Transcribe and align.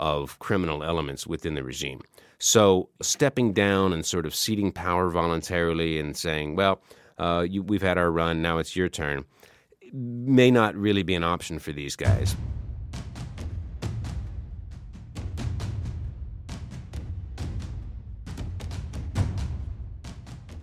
of 0.00 0.36
criminal 0.40 0.82
elements 0.82 1.26
within 1.26 1.54
the 1.54 1.62
regime. 1.62 2.00
So 2.38 2.88
stepping 3.02 3.52
down 3.52 3.92
and 3.92 4.04
sort 4.04 4.26
of 4.26 4.34
ceding 4.34 4.72
power 4.72 5.10
voluntarily 5.10 6.00
and 6.00 6.16
saying, 6.16 6.56
well, 6.56 6.80
uh, 7.18 7.46
you, 7.48 7.62
we've 7.62 7.82
had 7.82 7.98
our 7.98 8.10
run, 8.10 8.40
now 8.40 8.58
it's 8.58 8.74
your 8.74 8.88
turn, 8.88 9.26
may 9.92 10.50
not 10.50 10.74
really 10.74 11.02
be 11.02 11.14
an 11.14 11.22
option 11.22 11.58
for 11.58 11.72
these 11.72 11.96
guys. 11.96 12.34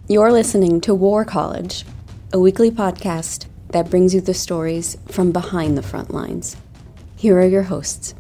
You're 0.10 0.32
listening 0.32 0.82
to 0.82 0.96
War 0.96 1.26
College, 1.26 1.86
a 2.34 2.40
weekly 2.40 2.72
podcast 2.72 3.46
that 3.70 3.90
brings 3.90 4.16
you 4.16 4.22
the 4.22 4.34
stories 4.34 4.98
from 5.10 5.32
behind 5.32 5.78
the 5.78 5.84
front 5.84 6.12
lines. 6.12 6.56
Here 7.18 7.38
are 7.38 7.46
your 7.46 7.64
hosts, 7.64 8.16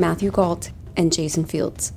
Matthew 0.00 0.30
Gault 0.30 0.70
and 0.96 1.12
Jason 1.12 1.44
Fields. 1.44 1.92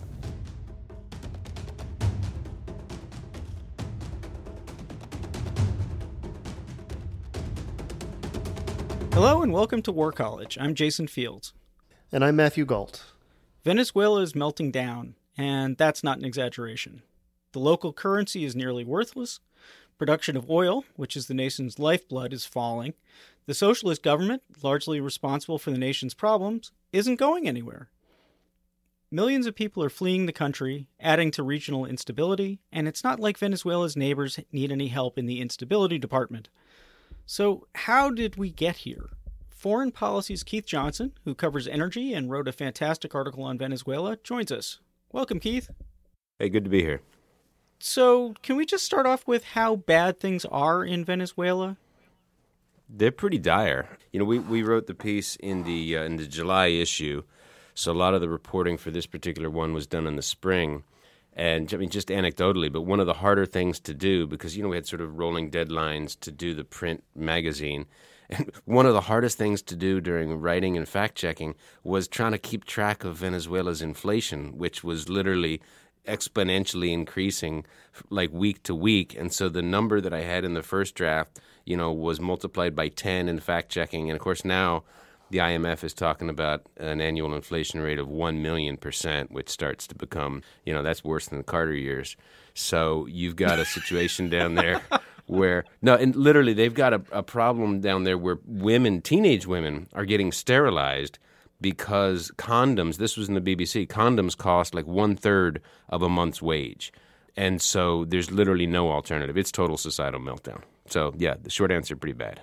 Hello 9.14 9.42
and 9.42 9.54
welcome 9.54 9.82
to 9.84 9.94
War 9.94 10.12
College. 10.12 10.58
I'm 10.60 10.76
Jason 10.76 11.08
Fields. 11.08 11.54
And 12.12 12.26
I'm 12.26 12.36
Matthew 12.36 12.66
Gault. 12.66 13.06
Venezuela 13.64 14.20
is 14.20 14.36
melting 14.36 14.72
down, 14.72 15.16
and 15.38 15.78
that's 15.78 16.04
not 16.04 16.18
an 16.18 16.26
exaggeration. 16.26 17.04
The 17.54 17.60
local 17.60 17.94
currency 17.94 18.44
is 18.44 18.54
nearly 18.54 18.84
worthless. 18.84 19.40
Production 19.98 20.36
of 20.36 20.50
oil, 20.50 20.84
which 20.98 21.16
is 21.16 21.28
the 21.28 21.34
nation's 21.34 21.80
lifeblood, 21.80 22.34
is 22.34 22.44
falling. 22.44 22.96
The 23.46 23.54
socialist 23.54 24.04
government, 24.04 24.44
largely 24.62 25.00
responsible 25.00 25.58
for 25.58 25.72
the 25.72 25.78
nation's 25.78 26.14
problems, 26.14 26.74
isn't 26.92 27.16
going 27.16 27.48
anywhere. 27.48 27.90
Millions 29.14 29.46
of 29.46 29.54
people 29.54 29.84
are 29.84 29.92
fleeing 29.92 30.26
the 30.26 30.34
country, 30.34 30.88
adding 31.00 31.30
to 31.30 31.44
regional 31.44 31.86
instability, 31.86 32.58
and 32.72 32.88
it's 32.88 33.04
not 33.04 33.20
like 33.20 33.38
Venezuela's 33.38 33.96
neighbors 33.96 34.40
need 34.52 34.72
any 34.72 34.88
help 34.88 35.20
in 35.20 35.28
the 35.28 35.40
instability 35.40 36.00
department. 36.00 36.50
So, 37.28 37.68
how 37.76 38.10
did 38.10 38.38
we 38.38 38.50
get 38.50 38.78
here? 38.78 39.12
Foreign 39.52 39.92
Policy's 39.92 40.42
Keith 40.42 40.66
Johnson, 40.66 41.14
who 41.26 41.36
covers 41.36 41.68
energy 41.68 42.12
and 42.12 42.32
wrote 42.32 42.48
a 42.48 42.52
fantastic 42.52 43.14
article 43.14 43.44
on 43.44 43.60
Venezuela, 43.60 44.18
joins 44.24 44.52
us. 44.52 44.80
Welcome, 45.12 45.40
Keith. 45.40 45.70
Hey, 46.40 46.50
good 46.50 46.64
to 46.64 46.72
be 46.72 46.82
here. 46.82 47.02
So, 47.78 48.34
can 48.42 48.56
we 48.56 48.66
just 48.66 48.84
start 48.84 49.06
off 49.06 49.28
with 49.28 49.44
how 49.44 49.76
bad 49.76 50.20
things 50.20 50.44
are 50.46 50.84
in 50.84 51.06
Venezuela? 51.06 51.78
They're 52.90 53.12
pretty 53.12 53.38
dire. 53.38 53.90
You 54.12 54.18
know, 54.18 54.26
we, 54.26 54.40
we 54.40 54.64
wrote 54.64 54.88
the 54.88 54.96
piece 54.96 55.36
in 55.36 55.66
the 55.66 55.98
uh, 55.98 56.04
in 56.04 56.16
the 56.18 56.26
July 56.26 56.70
issue, 56.70 57.22
so 57.74 57.92
a 57.92 57.94
lot 57.94 58.14
of 58.14 58.22
the 58.22 58.30
reporting 58.30 58.78
for 58.78 58.92
this 58.92 59.06
particular 59.06 59.50
one 59.50 59.74
was 59.74 59.88
done 59.88 60.08
in 60.08 60.16
the 60.16 60.22
spring. 60.22 60.84
And 61.36 61.74
I 61.74 61.78
mean, 61.78 61.90
just 61.90 62.10
anecdotally, 62.10 62.72
but 62.72 62.82
one 62.82 63.00
of 63.00 63.08
the 63.08 63.16
harder 63.16 63.46
things 63.46 63.80
to 63.82 63.94
do 63.94 64.28
because 64.28 64.56
you 64.56 64.64
know 64.64 64.70
we 64.70 64.78
had 64.78 64.88
sort 64.88 65.02
of 65.02 65.18
rolling 65.18 65.50
deadlines 65.50 66.20
to 66.22 66.32
do 66.32 66.54
the 66.54 66.64
print 66.64 67.04
magazine. 67.16 67.86
And 68.30 68.52
one 68.64 68.86
of 68.86 68.94
the 68.94 69.02
hardest 69.02 69.38
things 69.38 69.62
to 69.64 69.76
do 69.76 70.00
during 70.00 70.34
writing 70.40 70.78
and 70.78 70.88
fact 70.88 71.16
checking 71.16 71.56
was 71.84 72.08
trying 72.08 72.32
to 72.32 72.38
keep 72.38 72.64
track 72.64 73.04
of 73.04 73.18
Venezuela's 73.18 73.82
inflation, 73.82 74.58
which 74.58 74.82
was 74.82 75.10
literally 75.10 75.62
exponentially 76.08 76.92
increasing 76.92 77.66
like 78.10 78.32
week 78.32 78.64
to 78.64 78.74
week. 78.74 79.16
And 79.18 79.32
so 79.32 79.50
the 79.50 79.62
number 79.62 80.02
that 80.02 80.14
I 80.14 80.22
had 80.22 80.46
in 80.46 80.54
the 80.54 80.64
first 80.64 80.96
draft, 80.96 81.40
you 81.66 81.78
know, 81.78 81.92
was 81.92 82.20
multiplied 82.20 82.76
by 82.76 82.88
10 82.88 83.28
in 83.28 83.40
fact 83.40 83.70
checking. 83.70 84.10
And 84.10 84.16
of 84.16 84.22
course, 84.22 84.44
now 84.44 84.84
the 85.34 85.40
IMF 85.40 85.84
is 85.84 85.96
talking 85.96 86.30
about 86.30 86.62
an 86.78 87.02
annual 87.02 87.34
inflation 87.34 87.82
rate 87.82 87.98
of 87.98 88.08
1 88.08 88.44
million 88.44 88.78
percent, 88.78 89.32
which 89.32 89.50
starts 89.50 89.88
to 89.88 89.96
become, 89.96 90.44
you 90.64 90.72
know, 90.72 90.84
that's 90.84 91.04
worse 91.04 91.28
than 91.28 91.40
the 91.40 91.44
Carter 91.44 91.74
years. 91.74 92.16
So 92.54 93.08
you've 93.08 93.36
got 93.36 93.58
a 93.58 93.66
situation 93.66 94.30
down 94.30 94.54
there 94.54 94.80
where, 95.26 95.66
no, 95.82 95.96
and 95.96 96.16
literally 96.16 96.54
they've 96.54 96.74
got 96.74 96.94
a, 96.94 97.02
a 97.12 97.24
problem 97.24 97.82
down 97.82 98.04
there 98.04 98.16
where 98.16 98.38
women, 98.46 99.02
teenage 99.02 99.48
women, 99.48 99.88
are 99.94 100.06
getting 100.06 100.32
sterilized 100.32 101.18
because 101.60 102.32
condoms, 102.38 102.98
this 102.98 103.18
was 103.18 103.28
in 103.28 103.34
the 103.34 103.42
BBC, 103.42 103.88
condoms 103.88 104.38
cost 104.38 104.76
like 104.76 104.86
one 104.86 105.16
third 105.16 105.64
of 105.90 106.04
a 106.04 106.10
month's 106.10 106.44
wage. 106.44 106.94
And 107.36 107.60
so 107.60 108.06
there's 108.06 108.30
literally 108.30 108.68
no 108.68 108.92
alternative. 108.92 109.36
It's 109.36 109.52
total 109.52 109.78
societal 109.78 110.20
meltdown. 110.20 110.62
So, 110.90 111.12
yeah, 111.18 111.38
the 111.42 111.50
short 111.50 111.72
answer 111.72 111.96
pretty 111.96 112.14
bad. 112.14 112.40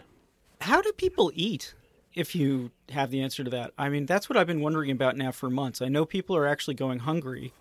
How 0.61 0.83
do 0.83 0.91
people 0.93 1.31
eat? 1.37 1.73
If 2.15 2.34
you 2.34 2.72
have 2.91 3.10
the 3.10 3.21
answer 3.21 3.44
to 3.44 3.50
that, 3.50 3.72
I 3.78 3.88
mean, 3.88 4.06
that's 4.06 4.28
what 4.28 4.37
I've 4.37 4.47
been 4.47 4.60
wondering 4.60 4.91
about 4.91 5.16
now 5.16 5.31
for 5.31 5.48
months. 5.48 5.81
I 5.81 5.88
know 5.88 6.04
people 6.04 6.37
are 6.37 6.47
actually 6.47 6.75
going 6.75 7.00
hungry, 7.00 7.53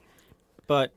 but 0.66 0.92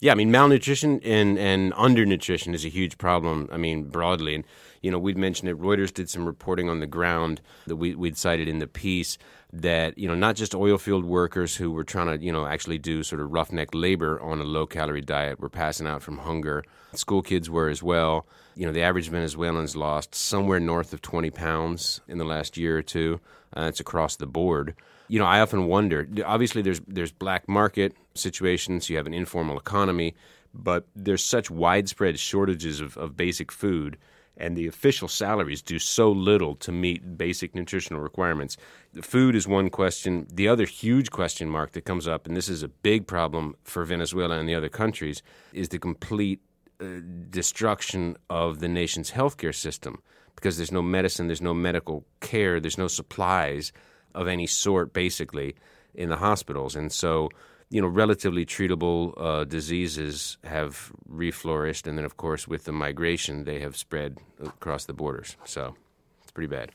yeah, 0.00 0.12
I 0.12 0.14
mean 0.14 0.30
malnutrition 0.30 1.00
and 1.02 1.38
and 1.38 1.72
undernutrition 1.72 2.54
is 2.54 2.64
a 2.64 2.68
huge 2.68 2.98
problem. 2.98 3.48
I 3.50 3.56
mean 3.56 3.84
broadly, 3.84 4.34
and 4.34 4.44
you 4.80 4.90
know 4.90 4.98
we'd 4.98 5.16
mentioned 5.16 5.48
it. 5.48 5.58
Reuters 5.58 5.92
did 5.92 6.08
some 6.08 6.24
reporting 6.24 6.68
on 6.68 6.80
the 6.80 6.86
ground 6.86 7.40
that 7.66 7.76
we 7.76 7.94
we'd 7.94 8.16
cited 8.16 8.48
in 8.48 8.58
the 8.60 8.66
piece 8.66 9.18
that 9.52 9.96
you 9.96 10.06
know 10.06 10.14
not 10.14 10.36
just 10.36 10.54
oil 10.54 10.76
field 10.76 11.04
workers 11.04 11.56
who 11.56 11.70
were 11.70 11.84
trying 11.84 12.06
to 12.06 12.24
you 12.24 12.32
know 12.32 12.46
actually 12.46 12.78
do 12.78 13.02
sort 13.02 13.20
of 13.20 13.30
roughneck 13.30 13.70
labor 13.72 14.20
on 14.20 14.40
a 14.40 14.44
low 14.44 14.66
calorie 14.66 15.00
diet 15.00 15.40
were 15.40 15.48
passing 15.48 15.86
out 15.86 16.02
from 16.02 16.18
hunger. 16.18 16.64
School 16.94 17.22
kids 17.22 17.48
were 17.48 17.68
as 17.68 17.82
well. 17.82 18.26
You 18.54 18.66
know 18.66 18.72
the 18.72 18.82
average 18.82 19.08
Venezuelans 19.08 19.74
lost 19.76 20.14
somewhere 20.14 20.60
north 20.60 20.92
of 20.92 21.00
20 21.00 21.30
pounds 21.30 22.00
in 22.08 22.18
the 22.18 22.24
last 22.24 22.56
year 22.56 22.78
or 22.78 22.82
two. 22.82 23.20
Uh, 23.56 23.62
it's 23.62 23.80
across 23.80 24.16
the 24.16 24.26
board. 24.26 24.74
You 25.08 25.18
know 25.18 25.26
I 25.26 25.40
often 25.40 25.66
wonder. 25.66 26.06
Obviously 26.26 26.60
there's 26.60 26.80
there's 26.86 27.12
black 27.12 27.48
market 27.48 27.94
situations. 28.14 28.90
You 28.90 28.96
have 28.98 29.06
an 29.06 29.14
informal 29.14 29.58
economy, 29.58 30.14
but 30.52 30.86
there's 30.94 31.24
such 31.24 31.50
widespread 31.50 32.18
shortages 32.18 32.80
of, 32.80 32.98
of 32.98 33.16
basic 33.16 33.50
food 33.50 33.96
and 34.38 34.56
the 34.56 34.66
official 34.66 35.08
salaries 35.08 35.60
do 35.60 35.78
so 35.78 36.10
little 36.10 36.54
to 36.54 36.72
meet 36.72 37.18
basic 37.18 37.54
nutritional 37.54 38.00
requirements. 38.00 38.56
The 38.94 39.02
food 39.02 39.34
is 39.34 39.46
one 39.46 39.68
question. 39.68 40.26
The 40.32 40.48
other 40.48 40.64
huge 40.64 41.10
question 41.10 41.50
mark 41.50 41.72
that 41.72 41.84
comes 41.84 42.08
up, 42.08 42.26
and 42.26 42.36
this 42.36 42.48
is 42.48 42.62
a 42.62 42.68
big 42.68 43.06
problem 43.06 43.56
for 43.64 43.84
Venezuela 43.84 44.38
and 44.38 44.48
the 44.48 44.54
other 44.54 44.68
countries, 44.68 45.22
is 45.52 45.68
the 45.68 45.78
complete 45.78 46.40
uh, 46.80 46.86
destruction 47.28 48.16
of 48.30 48.60
the 48.60 48.68
nation's 48.68 49.10
healthcare 49.10 49.54
system 49.54 50.00
because 50.36 50.56
there's 50.56 50.70
no 50.70 50.82
medicine, 50.82 51.26
there's 51.26 51.42
no 51.42 51.52
medical 51.52 52.06
care, 52.20 52.60
there's 52.60 52.78
no 52.78 52.86
supplies 52.86 53.72
of 54.14 54.28
any 54.28 54.46
sort, 54.46 54.92
basically, 54.92 55.56
in 55.94 56.08
the 56.08 56.16
hospitals. 56.16 56.76
And 56.76 56.92
so 56.92 57.28
you 57.70 57.82
know, 57.82 57.88
relatively 57.88 58.46
treatable 58.46 59.12
uh, 59.16 59.44
diseases 59.44 60.38
have 60.44 60.92
reflourished, 61.10 61.86
and 61.86 61.98
then 61.98 62.04
of 62.04 62.16
course 62.16 62.48
with 62.48 62.64
the 62.64 62.72
migration, 62.72 63.44
they 63.44 63.60
have 63.60 63.76
spread 63.76 64.18
across 64.42 64.86
the 64.86 64.94
borders. 64.94 65.36
So 65.44 65.76
it's 66.22 66.32
pretty 66.32 66.48
bad. 66.48 66.72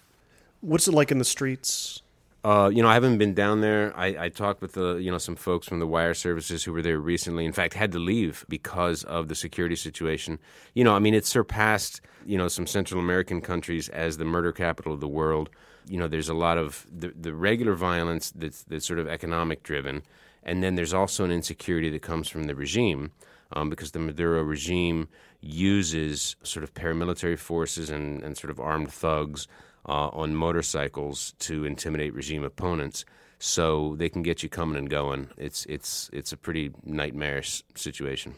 What's 0.62 0.88
it 0.88 0.94
like 0.94 1.12
in 1.12 1.18
the 1.18 1.26
streets? 1.26 2.02
Uh, 2.46 2.70
you 2.74 2.84
know, 2.84 2.90
I 2.90 2.94
haven't 2.94 3.18
been 3.18 3.34
down 3.34 3.62
there. 3.62 3.94
I, 3.96 4.26
I, 4.26 4.30
talked 4.30 4.62
with 4.62 4.74
the, 4.74 4.96
you 4.96 5.10
know, 5.10 5.18
some 5.18 5.38
folks 5.38 5.66
from 5.66 5.80
the 5.80 5.88
wire 5.88 6.14
services 6.14 6.62
who 6.62 6.74
were 6.74 6.82
there 6.82 7.00
recently. 7.00 7.46
In 7.46 7.54
fact, 7.54 7.74
had 7.74 7.94
to 7.94 8.00
leave 8.00 8.46
because 8.50 9.06
of 9.06 9.30
the 9.30 9.36
security 9.36 9.78
situation. 9.78 10.40
You 10.74 10.84
know, 10.84 10.94
I 10.94 11.00
mean, 11.00 11.14
it 11.14 11.26
surpassed, 11.26 12.02
you 12.26 12.38
know, 12.38 12.50
some 12.50 12.68
Central 12.68 13.00
American 13.00 13.40
countries 13.40 13.88
as 13.88 14.18
the 14.18 14.26
murder 14.26 14.52
capital 14.52 14.94
of 14.94 15.00
the 15.00 15.08
world. 15.08 15.50
You 15.88 15.98
know, 15.98 16.10
there's 16.10 16.28
a 16.28 16.34
lot 16.34 16.58
of 16.58 16.86
the, 16.92 17.14
the 17.18 17.34
regular 17.34 17.76
violence 17.76 18.32
that's, 18.36 18.64
that's 18.64 18.86
sort 18.86 19.00
of 19.00 19.08
economic 19.08 19.64
driven 19.64 20.04
and 20.46 20.64
then 20.64 20.76
there's 20.76 20.94
also 20.94 21.24
an 21.24 21.32
insecurity 21.32 21.90
that 21.90 22.02
comes 22.02 22.30
from 22.30 22.46
the 22.46 22.56
regime. 22.56 23.12
um, 23.54 23.70
because 23.70 23.92
the 23.92 24.00
Maduro 24.00 24.42
regime 24.42 25.08
uses 25.42 26.36
sort 26.44 26.64
of 26.64 26.74
paramilitary 26.74 27.38
forces 27.38 27.90
and, 27.90 28.24
and 28.24 28.38
sort 28.38 28.52
of 28.52 28.60
armed 28.60 28.92
thugs 28.92 29.48
uh, 29.88 30.08
on 30.10 30.36
motorcycles 30.36 31.34
to 31.40 31.66
intimidate 31.66 32.14
regime 32.14 32.44
opponents. 32.44 33.06
So 33.40 33.96
they 33.98 34.10
can 34.10 34.24
get 34.24 34.42
you 34.42 34.50
coming 34.50 34.78
and 34.78 34.90
going. 34.90 35.30
It's 35.38 35.66
it's 35.66 36.10
it's 36.14 36.32
a 36.32 36.38
pretty 36.38 36.72
nightmarish 36.86 37.62
situation. 37.76 38.36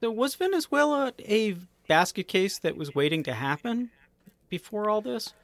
So 0.00 0.10
was 0.10 0.36
Venezuela 0.36 1.12
a 1.18 1.56
basket 1.86 2.28
case 2.28 2.58
that 2.60 2.76
was 2.76 2.94
waiting 2.94 3.22
to 3.24 3.34
happen 3.34 3.90
before 4.48 4.88
all 4.88 5.02
this? 5.02 5.34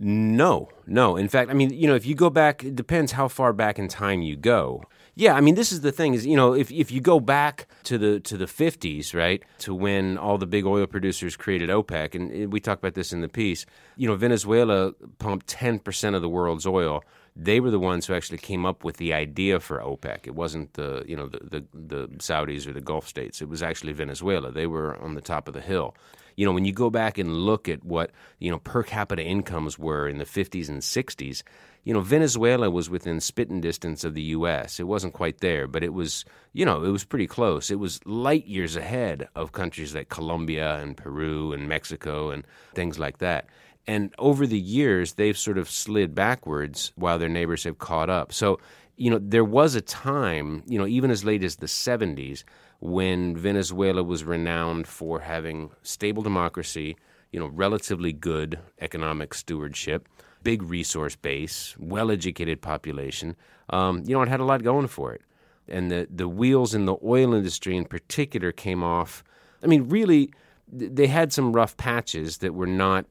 No, 0.00 0.68
no. 0.86 1.16
In 1.16 1.28
fact, 1.28 1.50
I 1.50 1.54
mean, 1.54 1.70
you 1.70 1.88
know, 1.88 1.96
if 1.96 2.06
you 2.06 2.14
go 2.14 2.30
back, 2.30 2.62
it 2.62 2.76
depends 2.76 3.12
how 3.12 3.26
far 3.26 3.52
back 3.52 3.78
in 3.78 3.88
time 3.88 4.22
you 4.22 4.36
go. 4.36 4.84
Yeah, 5.16 5.34
I 5.34 5.40
mean, 5.40 5.56
this 5.56 5.72
is 5.72 5.80
the 5.80 5.90
thing 5.90 6.14
is, 6.14 6.24
you 6.24 6.36
know, 6.36 6.54
if 6.54 6.70
if 6.70 6.92
you 6.92 7.00
go 7.00 7.18
back 7.18 7.66
to 7.82 7.98
the 7.98 8.20
to 8.20 8.36
the 8.36 8.44
50s, 8.44 9.12
right, 9.12 9.42
to 9.58 9.74
when 9.74 10.16
all 10.16 10.38
the 10.38 10.46
big 10.46 10.64
oil 10.64 10.86
producers 10.86 11.36
created 11.36 11.68
OPEC, 11.70 12.14
and 12.14 12.32
eh, 12.32 12.46
we 12.46 12.60
talk 12.60 12.78
about 12.78 12.94
this 12.94 13.12
in 13.12 13.20
the 13.20 13.28
piece, 13.28 13.66
you 13.96 14.06
know, 14.06 14.14
Venezuela 14.14 14.92
pumped 15.18 15.48
10% 15.48 16.14
of 16.14 16.22
the 16.22 16.28
world's 16.28 16.66
oil. 16.66 17.02
They 17.40 17.60
were 17.60 17.70
the 17.70 17.78
ones 17.78 18.06
who 18.06 18.14
actually 18.14 18.38
came 18.38 18.66
up 18.66 18.82
with 18.82 18.96
the 18.96 19.14
idea 19.14 19.60
for 19.60 19.78
OPEC. 19.78 20.26
It 20.26 20.34
wasn't 20.34 20.74
the, 20.74 21.04
you 21.06 21.14
know, 21.14 21.28
the, 21.28 21.38
the, 21.38 21.64
the 21.72 22.08
Saudis 22.18 22.66
or 22.66 22.72
the 22.72 22.80
Gulf 22.80 23.06
states. 23.06 23.40
It 23.40 23.48
was 23.48 23.62
actually 23.62 23.92
Venezuela. 23.92 24.50
They 24.50 24.66
were 24.66 24.96
on 24.96 25.14
the 25.14 25.20
top 25.20 25.46
of 25.46 25.54
the 25.54 25.60
hill 25.60 25.94
you 26.38 26.44
know, 26.46 26.52
when 26.52 26.64
you 26.64 26.72
go 26.72 26.88
back 26.88 27.18
and 27.18 27.34
look 27.34 27.68
at 27.68 27.82
what, 27.82 28.12
you 28.38 28.48
know, 28.48 28.60
per 28.60 28.84
capita 28.84 29.24
incomes 29.24 29.76
were 29.76 30.08
in 30.08 30.18
the 30.18 30.24
50s 30.24 30.68
and 30.68 30.80
60s, 30.80 31.42
you 31.82 31.92
know, 31.92 32.00
Venezuela 32.00 32.70
was 32.70 32.88
within 32.88 33.18
spitting 33.18 33.60
distance 33.60 34.04
of 34.04 34.14
the 34.14 34.22
U.S. 34.22 34.78
It 34.78 34.86
wasn't 34.86 35.14
quite 35.14 35.38
there, 35.38 35.66
but 35.66 35.82
it 35.82 35.92
was, 35.92 36.24
you 36.52 36.64
know, 36.64 36.84
it 36.84 36.90
was 36.90 37.02
pretty 37.02 37.26
close. 37.26 37.72
It 37.72 37.80
was 37.80 37.98
light 38.06 38.46
years 38.46 38.76
ahead 38.76 39.26
of 39.34 39.50
countries 39.50 39.96
like 39.96 40.10
Colombia 40.10 40.76
and 40.76 40.96
Peru 40.96 41.52
and 41.52 41.68
Mexico 41.68 42.30
and 42.30 42.46
things 42.72 43.00
like 43.00 43.18
that. 43.18 43.48
And 43.88 44.14
over 44.18 44.46
the 44.46 44.58
years, 44.58 45.14
they've 45.14 45.36
sort 45.36 45.56
of 45.56 45.70
slid 45.70 46.14
backwards 46.14 46.92
while 46.94 47.18
their 47.18 47.30
neighbors 47.30 47.64
have 47.64 47.78
caught 47.78 48.10
up. 48.10 48.34
So, 48.34 48.60
you 48.96 49.10
know, 49.10 49.18
there 49.18 49.46
was 49.46 49.74
a 49.74 49.80
time, 49.80 50.62
you 50.66 50.78
know, 50.78 50.86
even 50.86 51.10
as 51.10 51.24
late 51.24 51.42
as 51.42 51.56
the 51.56 51.66
70s, 51.66 52.44
when 52.80 53.34
Venezuela 53.34 54.04
was 54.04 54.24
renowned 54.24 54.86
for 54.86 55.20
having 55.20 55.70
stable 55.82 56.22
democracy, 56.22 56.96
you 57.32 57.40
know, 57.40 57.46
relatively 57.46 58.12
good 58.12 58.58
economic 58.82 59.32
stewardship, 59.32 60.06
big 60.42 60.62
resource 60.62 61.16
base, 61.16 61.74
well-educated 61.78 62.60
population. 62.60 63.36
Um, 63.70 64.02
you 64.06 64.14
know, 64.14 64.20
it 64.20 64.28
had 64.28 64.40
a 64.40 64.44
lot 64.44 64.62
going 64.62 64.88
for 64.88 65.14
it, 65.14 65.22
and 65.66 65.90
the 65.90 66.06
the 66.14 66.28
wheels 66.28 66.74
in 66.74 66.84
the 66.84 66.96
oil 67.02 67.34
industry 67.34 67.76
in 67.76 67.84
particular 67.86 68.52
came 68.52 68.82
off. 68.82 69.24
I 69.62 69.66
mean, 69.66 69.88
really, 69.88 70.30
they 70.70 71.06
had 71.06 71.32
some 71.32 71.52
rough 71.52 71.76
patches 71.76 72.38
that 72.38 72.54
were 72.54 72.66
not 72.66 73.06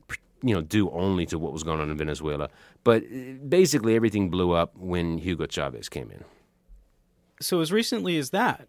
you 0.47 0.55
know 0.55 0.61
due 0.61 0.89
only 0.91 1.25
to 1.27 1.38
what 1.38 1.53
was 1.53 1.63
going 1.63 1.79
on 1.79 1.89
in 1.89 1.97
Venezuela, 1.97 2.49
but 2.83 3.03
uh, 3.03 3.33
basically 3.47 3.95
everything 3.95 4.29
blew 4.29 4.51
up 4.51 4.75
when 4.77 5.17
Hugo 5.17 5.45
Chavez 5.45 5.89
came 5.89 6.09
in. 6.11 6.23
So 7.39 7.59
as 7.59 7.71
recently 7.71 8.17
as 8.17 8.31
that, 8.31 8.67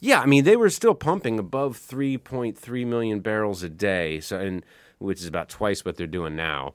yeah, 0.00 0.20
I 0.20 0.26
mean 0.26 0.44
they 0.44 0.56
were 0.56 0.70
still 0.70 0.94
pumping 0.94 1.38
above 1.38 1.76
3.3 1.78 2.86
million 2.86 3.20
barrels 3.20 3.62
a 3.62 3.68
day, 3.68 4.20
so 4.20 4.38
and 4.38 4.64
which 4.98 5.20
is 5.20 5.26
about 5.26 5.48
twice 5.48 5.84
what 5.84 5.96
they're 5.96 6.06
doing 6.06 6.34
now, 6.34 6.74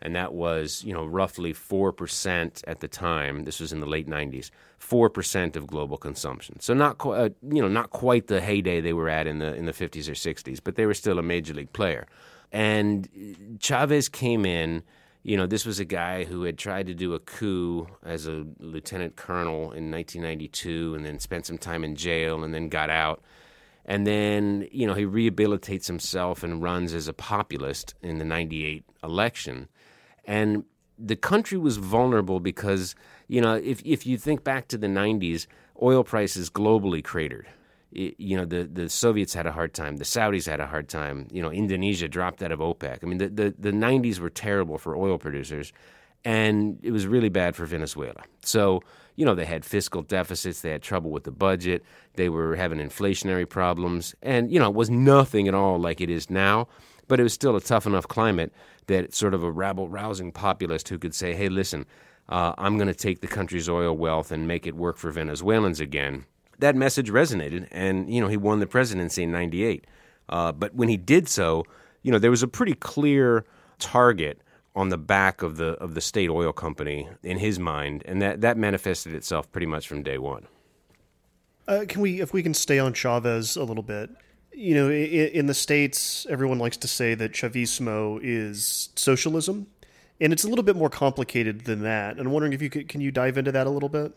and 0.00 0.14
that 0.16 0.32
was 0.34 0.82
you 0.84 0.92
know 0.92 1.04
roughly 1.04 1.52
four 1.52 1.92
percent 1.92 2.62
at 2.66 2.80
the 2.80 2.88
time. 2.88 3.44
This 3.44 3.60
was 3.60 3.72
in 3.72 3.80
the 3.80 3.86
late 3.86 4.08
90s, 4.08 4.50
four 4.78 5.10
percent 5.10 5.54
of 5.54 5.66
global 5.66 5.96
consumption. 5.96 6.60
So 6.60 6.74
not 6.74 6.98
qu- 6.98 7.12
uh, 7.12 7.28
you 7.42 7.62
know 7.62 7.68
not 7.68 7.90
quite 7.90 8.26
the 8.26 8.40
heyday 8.40 8.80
they 8.80 8.92
were 8.92 9.08
at 9.08 9.26
in 9.26 9.38
the 9.38 9.54
in 9.54 9.66
the 9.66 9.72
50s 9.72 10.08
or 10.08 10.12
60s, 10.14 10.60
but 10.62 10.74
they 10.74 10.86
were 10.86 10.94
still 10.94 11.18
a 11.18 11.22
major 11.22 11.54
league 11.54 11.72
player. 11.72 12.06
And 12.52 13.08
uh, 13.16 13.56
Chavez 13.58 14.08
came 14.08 14.46
in 14.46 14.84
you 15.22 15.36
know, 15.36 15.46
this 15.46 15.64
was 15.64 15.78
a 15.78 15.84
guy 15.84 16.24
who 16.24 16.42
had 16.42 16.58
tried 16.58 16.86
to 16.88 16.94
do 16.94 17.14
a 17.14 17.20
coup 17.20 17.86
as 18.04 18.26
a 18.26 18.44
lieutenant 18.58 19.16
colonel 19.16 19.72
in 19.72 19.90
1992 19.90 20.96
and 20.96 21.04
then 21.04 21.20
spent 21.20 21.46
some 21.46 21.58
time 21.58 21.84
in 21.84 21.94
jail 21.94 22.42
and 22.42 22.52
then 22.52 22.68
got 22.68 22.90
out. 22.90 23.22
And 23.84 24.06
then, 24.06 24.68
you 24.72 24.86
know, 24.86 24.94
he 24.94 25.04
rehabilitates 25.04 25.86
himself 25.86 26.42
and 26.42 26.62
runs 26.62 26.92
as 26.92 27.08
a 27.08 27.12
populist 27.12 27.94
in 28.02 28.18
the 28.18 28.24
98 28.24 28.84
election. 29.02 29.68
And 30.24 30.64
the 30.98 31.16
country 31.16 31.58
was 31.58 31.76
vulnerable 31.76 32.40
because, 32.40 32.94
you 33.28 33.40
know, 33.40 33.54
if, 33.54 33.80
if 33.84 34.06
you 34.06 34.18
think 34.18 34.44
back 34.44 34.68
to 34.68 34.78
the 34.78 34.86
90s, 34.88 35.46
oil 35.80 36.04
prices 36.04 36.50
globally 36.50 37.02
cratered 37.02 37.46
you 37.92 38.36
know 38.36 38.44
the 38.44 38.64
the 38.64 38.88
Soviets 38.88 39.34
had 39.34 39.46
a 39.46 39.52
hard 39.52 39.74
time, 39.74 39.96
the 39.96 40.04
Saudis 40.04 40.46
had 40.46 40.60
a 40.60 40.66
hard 40.66 40.88
time. 40.88 41.28
You 41.30 41.42
know, 41.42 41.50
Indonesia 41.50 42.08
dropped 42.08 42.42
out 42.42 42.52
of 42.52 42.60
OPEC. 42.60 42.98
I 43.02 43.06
mean, 43.06 43.18
the 43.18 43.28
the, 43.28 43.54
the 43.58 43.72
90s 43.72 44.18
were 44.18 44.30
terrible 44.30 44.78
for 44.78 44.96
oil 44.96 45.18
producers, 45.18 45.72
and 46.24 46.78
it 46.82 46.90
was 46.90 47.06
really 47.06 47.28
bad 47.28 47.54
for 47.54 47.66
Venezuela. 47.66 48.22
So 48.42 48.80
you 49.16 49.24
know 49.24 49.34
they 49.34 49.44
had 49.44 49.64
fiscal 49.64 50.02
deficits, 50.02 50.62
they 50.62 50.70
had 50.70 50.82
trouble 50.82 51.10
with 51.10 51.24
the 51.24 51.30
budget, 51.30 51.82
they 52.14 52.28
were 52.28 52.56
having 52.56 52.78
inflationary 52.78 53.48
problems, 53.48 54.14
and 54.22 54.50
you 54.50 54.58
know 54.58 54.68
it 54.68 54.74
was 54.74 54.90
nothing 54.90 55.48
at 55.48 55.54
all 55.54 55.78
like 55.78 56.00
it 56.00 56.10
is 56.10 56.30
now. 56.30 56.68
But 57.08 57.20
it 57.20 57.24
was 57.24 57.34
still 57.34 57.56
a 57.56 57.60
tough 57.60 57.86
enough 57.86 58.08
climate 58.08 58.52
that 58.86 59.12
sort 59.14 59.34
of 59.34 59.42
a 59.42 59.50
rabble 59.50 59.88
rousing 59.88 60.32
populist 60.32 60.88
who 60.88 60.98
could 60.98 61.14
say, 61.14 61.34
"Hey, 61.34 61.48
listen." 61.48 61.86
Uh, 62.28 62.54
I'm 62.56 62.78
going 62.78 62.86
to 62.86 62.94
take 62.94 63.20
the 63.20 63.26
country's 63.26 63.68
oil 63.68 63.94
wealth 63.96 64.30
and 64.30 64.46
make 64.46 64.64
it 64.64 64.76
work 64.76 64.96
for 64.96 65.10
Venezuelans 65.10 65.80
again 65.80 66.24
that 66.62 66.74
message 66.74 67.10
resonated, 67.10 67.68
and 67.70 68.12
you 68.12 68.20
know 68.20 68.28
he 68.28 68.36
won 68.36 68.60
the 68.60 68.66
presidency 68.66 69.22
in 69.22 69.30
'98. 69.30 69.86
Uh, 70.28 70.52
but 70.52 70.74
when 70.74 70.88
he 70.88 70.96
did 70.96 71.28
so, 71.28 71.64
you 72.02 72.10
know 72.10 72.18
there 72.18 72.30
was 72.30 72.42
a 72.42 72.48
pretty 72.48 72.74
clear 72.74 73.44
target 73.78 74.40
on 74.74 74.88
the 74.88 74.98
back 74.98 75.42
of 75.42 75.56
the 75.56 75.72
of 75.74 75.94
the 75.94 76.00
state 76.00 76.30
oil 76.30 76.52
company 76.52 77.08
in 77.22 77.38
his 77.38 77.58
mind, 77.58 78.02
and 78.06 78.22
that 78.22 78.40
that 78.40 78.56
manifested 78.56 79.14
itself 79.14 79.50
pretty 79.52 79.66
much 79.66 79.86
from 79.86 80.02
day 80.02 80.18
one. 80.18 80.46
Uh, 81.68 81.84
can 81.88 82.00
we, 82.00 82.20
if 82.20 82.32
we 82.32 82.42
can 82.42 82.54
stay 82.54 82.78
on 82.78 82.92
Chavez 82.92 83.56
a 83.56 83.64
little 83.64 83.82
bit? 83.84 84.10
You 84.52 84.74
know, 84.74 84.90
in, 84.90 85.28
in 85.28 85.46
the 85.46 85.54
states, 85.54 86.26
everyone 86.28 86.58
likes 86.58 86.76
to 86.78 86.88
say 86.88 87.14
that 87.14 87.32
Chavismo 87.32 88.18
is 88.22 88.90
socialism, 88.96 89.68
and 90.20 90.32
it's 90.32 90.44
a 90.44 90.48
little 90.48 90.64
bit 90.64 90.76
more 90.76 90.90
complicated 90.90 91.64
than 91.64 91.82
that. 91.82 92.18
And 92.18 92.26
I'm 92.26 92.32
wondering 92.32 92.52
if 92.52 92.62
you 92.62 92.68
could, 92.68 92.88
can 92.88 93.00
you 93.00 93.10
dive 93.10 93.38
into 93.38 93.52
that 93.52 93.66
a 93.66 93.70
little 93.70 93.88
bit? 93.88 94.12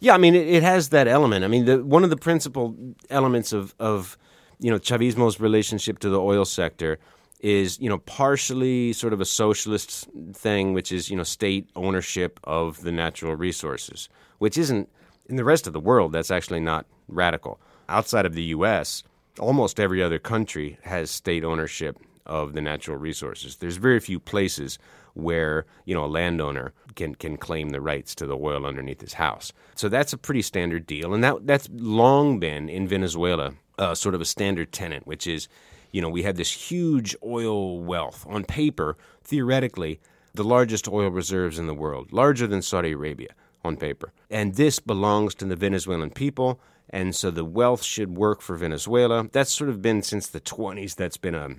Yeah, 0.00 0.14
I 0.14 0.18
mean, 0.18 0.34
it, 0.34 0.46
it 0.46 0.62
has 0.62 0.90
that 0.90 1.08
element. 1.08 1.44
I 1.44 1.48
mean, 1.48 1.64
the, 1.64 1.84
one 1.84 2.04
of 2.04 2.10
the 2.10 2.16
principal 2.16 2.76
elements 3.10 3.52
of, 3.52 3.74
of 3.78 4.18
you 4.58 4.70
know 4.70 4.78
Chavismo's 4.78 5.40
relationship 5.40 5.98
to 6.00 6.08
the 6.08 6.20
oil 6.20 6.44
sector 6.44 6.98
is 7.40 7.78
you 7.80 7.88
know 7.88 7.98
partially 7.98 8.92
sort 8.92 9.12
of 9.12 9.20
a 9.20 9.24
socialist 9.24 10.08
thing, 10.32 10.72
which 10.72 10.92
is 10.92 11.10
you 11.10 11.16
know 11.16 11.22
state 11.22 11.68
ownership 11.76 12.40
of 12.44 12.82
the 12.82 12.92
natural 12.92 13.36
resources, 13.36 14.08
which 14.38 14.56
isn't 14.58 14.88
in 15.28 15.36
the 15.36 15.44
rest 15.44 15.66
of 15.66 15.72
the 15.72 15.80
world. 15.80 16.12
That's 16.12 16.30
actually 16.30 16.60
not 16.60 16.86
radical. 17.08 17.60
Outside 17.88 18.26
of 18.26 18.34
the 18.34 18.42
U.S., 18.44 19.02
almost 19.38 19.78
every 19.78 20.02
other 20.02 20.18
country 20.18 20.78
has 20.82 21.10
state 21.10 21.44
ownership 21.44 21.98
of 22.24 22.54
the 22.54 22.60
natural 22.60 22.96
resources. 22.96 23.56
There's 23.56 23.76
very 23.76 24.00
few 24.00 24.18
places 24.18 24.78
where 25.16 25.64
you 25.84 25.94
know 25.94 26.04
a 26.04 26.06
landowner 26.06 26.72
can 26.94 27.14
can 27.14 27.36
claim 27.36 27.70
the 27.70 27.80
rights 27.80 28.14
to 28.14 28.26
the 28.26 28.36
oil 28.36 28.66
underneath 28.66 29.00
his 29.00 29.14
house. 29.14 29.52
So 29.74 29.88
that's 29.88 30.12
a 30.12 30.18
pretty 30.18 30.42
standard 30.42 30.86
deal, 30.86 31.14
and 31.14 31.24
that 31.24 31.46
that's 31.46 31.68
long 31.72 32.38
been 32.38 32.68
in 32.68 32.86
Venezuela 32.86 33.54
uh, 33.78 33.94
sort 33.94 34.14
of 34.14 34.20
a 34.20 34.24
standard 34.24 34.72
tenant, 34.72 35.06
which 35.06 35.26
is 35.26 35.48
you 35.92 36.00
know 36.00 36.08
we 36.08 36.22
have 36.22 36.36
this 36.36 36.52
huge 36.52 37.16
oil 37.24 37.80
wealth 37.80 38.24
on 38.28 38.44
paper, 38.44 38.96
theoretically 39.22 40.00
the 40.34 40.44
largest 40.44 40.86
oil 40.86 41.08
reserves 41.10 41.58
in 41.58 41.66
the 41.66 41.74
world, 41.74 42.12
larger 42.12 42.46
than 42.46 42.60
Saudi 42.60 42.92
Arabia 42.92 43.30
on 43.64 43.76
paper, 43.76 44.12
and 44.30 44.54
this 44.54 44.78
belongs 44.78 45.34
to 45.36 45.44
the 45.44 45.56
Venezuelan 45.56 46.10
people. 46.10 46.60
And 46.88 47.16
so 47.16 47.32
the 47.32 47.44
wealth 47.44 47.82
should 47.82 48.16
work 48.16 48.40
for 48.40 48.54
Venezuela. 48.54 49.28
That's 49.32 49.50
sort 49.50 49.70
of 49.70 49.82
been 49.82 50.02
since 50.02 50.28
the 50.28 50.40
20s. 50.40 50.94
That's 50.94 51.16
been 51.16 51.34
a 51.34 51.56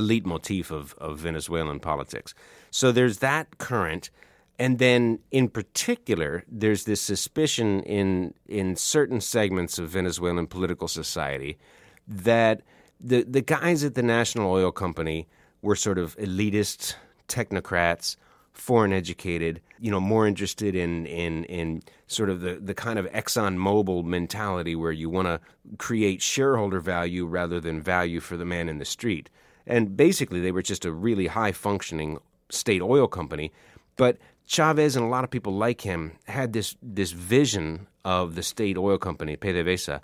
leitmotif 0.00 0.70
of, 0.70 0.94
of 0.98 1.18
Venezuelan 1.18 1.80
politics. 1.80 2.34
So 2.70 2.92
there's 2.92 3.18
that 3.18 3.58
current. 3.58 4.10
And 4.58 4.78
then, 4.78 5.18
in 5.32 5.48
particular, 5.48 6.44
there's 6.48 6.84
this 6.84 7.00
suspicion 7.00 7.82
in 7.82 8.34
in 8.46 8.76
certain 8.76 9.20
segments 9.20 9.78
of 9.78 9.88
Venezuelan 9.88 10.46
political 10.46 10.86
society 10.86 11.58
that 12.06 12.62
the 13.00 13.22
the 13.24 13.40
guys 13.40 13.82
at 13.82 13.94
the 13.94 14.02
National 14.02 14.50
Oil 14.50 14.70
Company 14.70 15.26
were 15.62 15.76
sort 15.76 15.98
of 15.98 16.16
elitist 16.18 16.94
technocrats, 17.28 18.16
foreign 18.52 18.92
educated, 18.92 19.60
you 19.80 19.90
know, 19.90 20.00
more 20.00 20.26
interested 20.26 20.74
in 20.74 21.06
in 21.06 21.44
in 21.44 21.82
sort 22.06 22.30
of 22.30 22.40
the 22.40 22.54
the 22.54 22.74
kind 22.74 22.98
of 22.98 23.06
Exxon 23.06 23.56
Mobil 23.56 24.04
mentality 24.04 24.76
where 24.76 24.92
you 24.92 25.10
want 25.10 25.26
to 25.26 25.40
create 25.78 26.22
shareholder 26.22 26.80
value 26.80 27.26
rather 27.26 27.60
than 27.60 27.82
value 27.82 28.20
for 28.20 28.36
the 28.36 28.44
man 28.44 28.68
in 28.68 28.78
the 28.78 28.84
street. 28.84 29.30
And 29.66 29.96
basically, 29.96 30.40
they 30.40 30.52
were 30.52 30.62
just 30.62 30.84
a 30.84 30.92
really 30.92 31.26
high 31.26 31.52
functioning 31.52 32.18
state 32.50 32.82
oil 32.82 33.06
company. 33.06 33.52
But 33.96 34.18
Chavez 34.46 34.96
and 34.96 35.04
a 35.04 35.08
lot 35.08 35.24
of 35.24 35.30
people 35.30 35.54
like 35.54 35.80
him 35.80 36.12
had 36.26 36.52
this, 36.52 36.76
this 36.82 37.12
vision 37.12 37.86
of 38.04 38.34
the 38.34 38.42
state 38.42 38.76
oil 38.76 38.98
company, 38.98 39.36
PDVSA, 39.36 40.00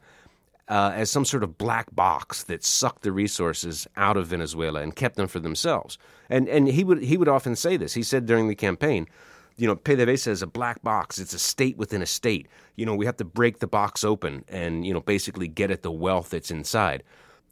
uh, 0.70 0.92
as 0.94 1.10
some 1.10 1.24
sort 1.24 1.42
of 1.42 1.58
black 1.58 1.94
box 1.94 2.44
that 2.44 2.64
sucked 2.64 3.02
the 3.02 3.12
resources 3.12 3.88
out 3.96 4.16
of 4.16 4.28
Venezuela 4.28 4.80
and 4.80 4.94
kept 4.94 5.16
them 5.16 5.26
for 5.26 5.40
themselves. 5.40 5.98
And 6.30 6.48
and 6.48 6.68
he 6.68 6.84
would 6.84 7.02
he 7.02 7.16
would 7.16 7.28
often 7.28 7.56
say 7.56 7.76
this. 7.76 7.92
He 7.92 8.04
said 8.04 8.24
during 8.24 8.46
the 8.46 8.54
campaign, 8.54 9.08
you 9.56 9.66
know, 9.66 9.74
PDVSA 9.74 10.28
is 10.28 10.42
a 10.42 10.46
black 10.46 10.80
box. 10.82 11.18
It's 11.18 11.34
a 11.34 11.40
state 11.40 11.76
within 11.76 12.02
a 12.02 12.06
state. 12.06 12.46
You 12.76 12.86
know, 12.86 12.94
we 12.94 13.04
have 13.04 13.16
to 13.16 13.24
break 13.24 13.58
the 13.58 13.66
box 13.66 14.04
open 14.04 14.44
and 14.48 14.86
you 14.86 14.94
know 14.94 15.00
basically 15.00 15.48
get 15.48 15.72
at 15.72 15.82
the 15.82 15.90
wealth 15.90 16.30
that's 16.30 16.52
inside. 16.52 17.02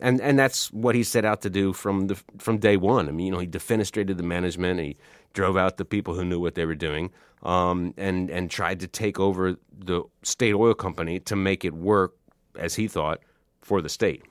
And 0.01 0.21
and 0.21 0.39
that's 0.39 0.73
what 0.73 0.95
he 0.95 1.03
set 1.03 1.25
out 1.25 1.43
to 1.43 1.51
do 1.51 1.73
from 1.73 2.07
the 2.07 2.23
from 2.39 2.59
day 2.59 2.77
one. 2.77 3.09
I 3.09 3.13
mean, 3.13 3.27
you 3.27 3.33
know, 3.33 3.39
he 3.39 3.47
defenestrated 3.47 4.17
the 4.17 4.23
management. 4.23 4.81
He 4.81 4.97
drove 5.33 5.57
out 5.57 5.77
the 5.77 5.85
people 5.85 6.15
who 6.15 6.25
knew 6.25 6.39
what 6.39 6.55
they 6.55 6.65
were 6.65 6.77
doing, 6.77 7.11
um, 7.43 7.95
and 7.97 8.31
and 8.31 8.51
tried 8.51 8.81
to 8.81 8.87
take 8.87 9.19
over 9.19 9.57
the 9.77 10.05
state 10.23 10.55
oil 10.55 10.75
company 10.75 11.19
to 11.21 11.35
make 11.35 11.65
it 11.65 11.75
work 11.75 12.15
as 12.57 12.77
he 12.77 12.87
thought 12.87 13.21
for 13.61 13.83
the 13.83 13.89
state. 13.89 14.23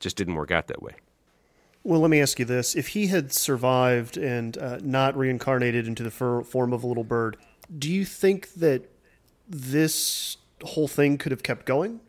Just 0.00 0.16
didn't 0.16 0.34
work 0.34 0.50
out 0.50 0.66
that 0.66 0.82
way. 0.82 0.92
Well, 1.84 2.00
let 2.00 2.10
me 2.10 2.20
ask 2.20 2.38
you 2.38 2.44
this: 2.44 2.74
If 2.74 2.88
he 2.88 3.06
had 3.06 3.32
survived 3.32 4.16
and 4.16 4.58
uh, 4.58 4.78
not 4.82 5.16
reincarnated 5.16 5.86
into 5.86 6.02
the 6.02 6.10
form 6.10 6.72
of 6.72 6.82
a 6.82 6.86
little 6.86 7.04
bird, 7.04 7.36
do 7.78 7.90
you 7.90 8.04
think 8.04 8.54
that 8.54 8.90
this 9.48 10.36
whole 10.62 10.88
thing 10.88 11.18
could 11.18 11.32
have 11.32 11.42
kept 11.42 11.66
going? 11.66 12.00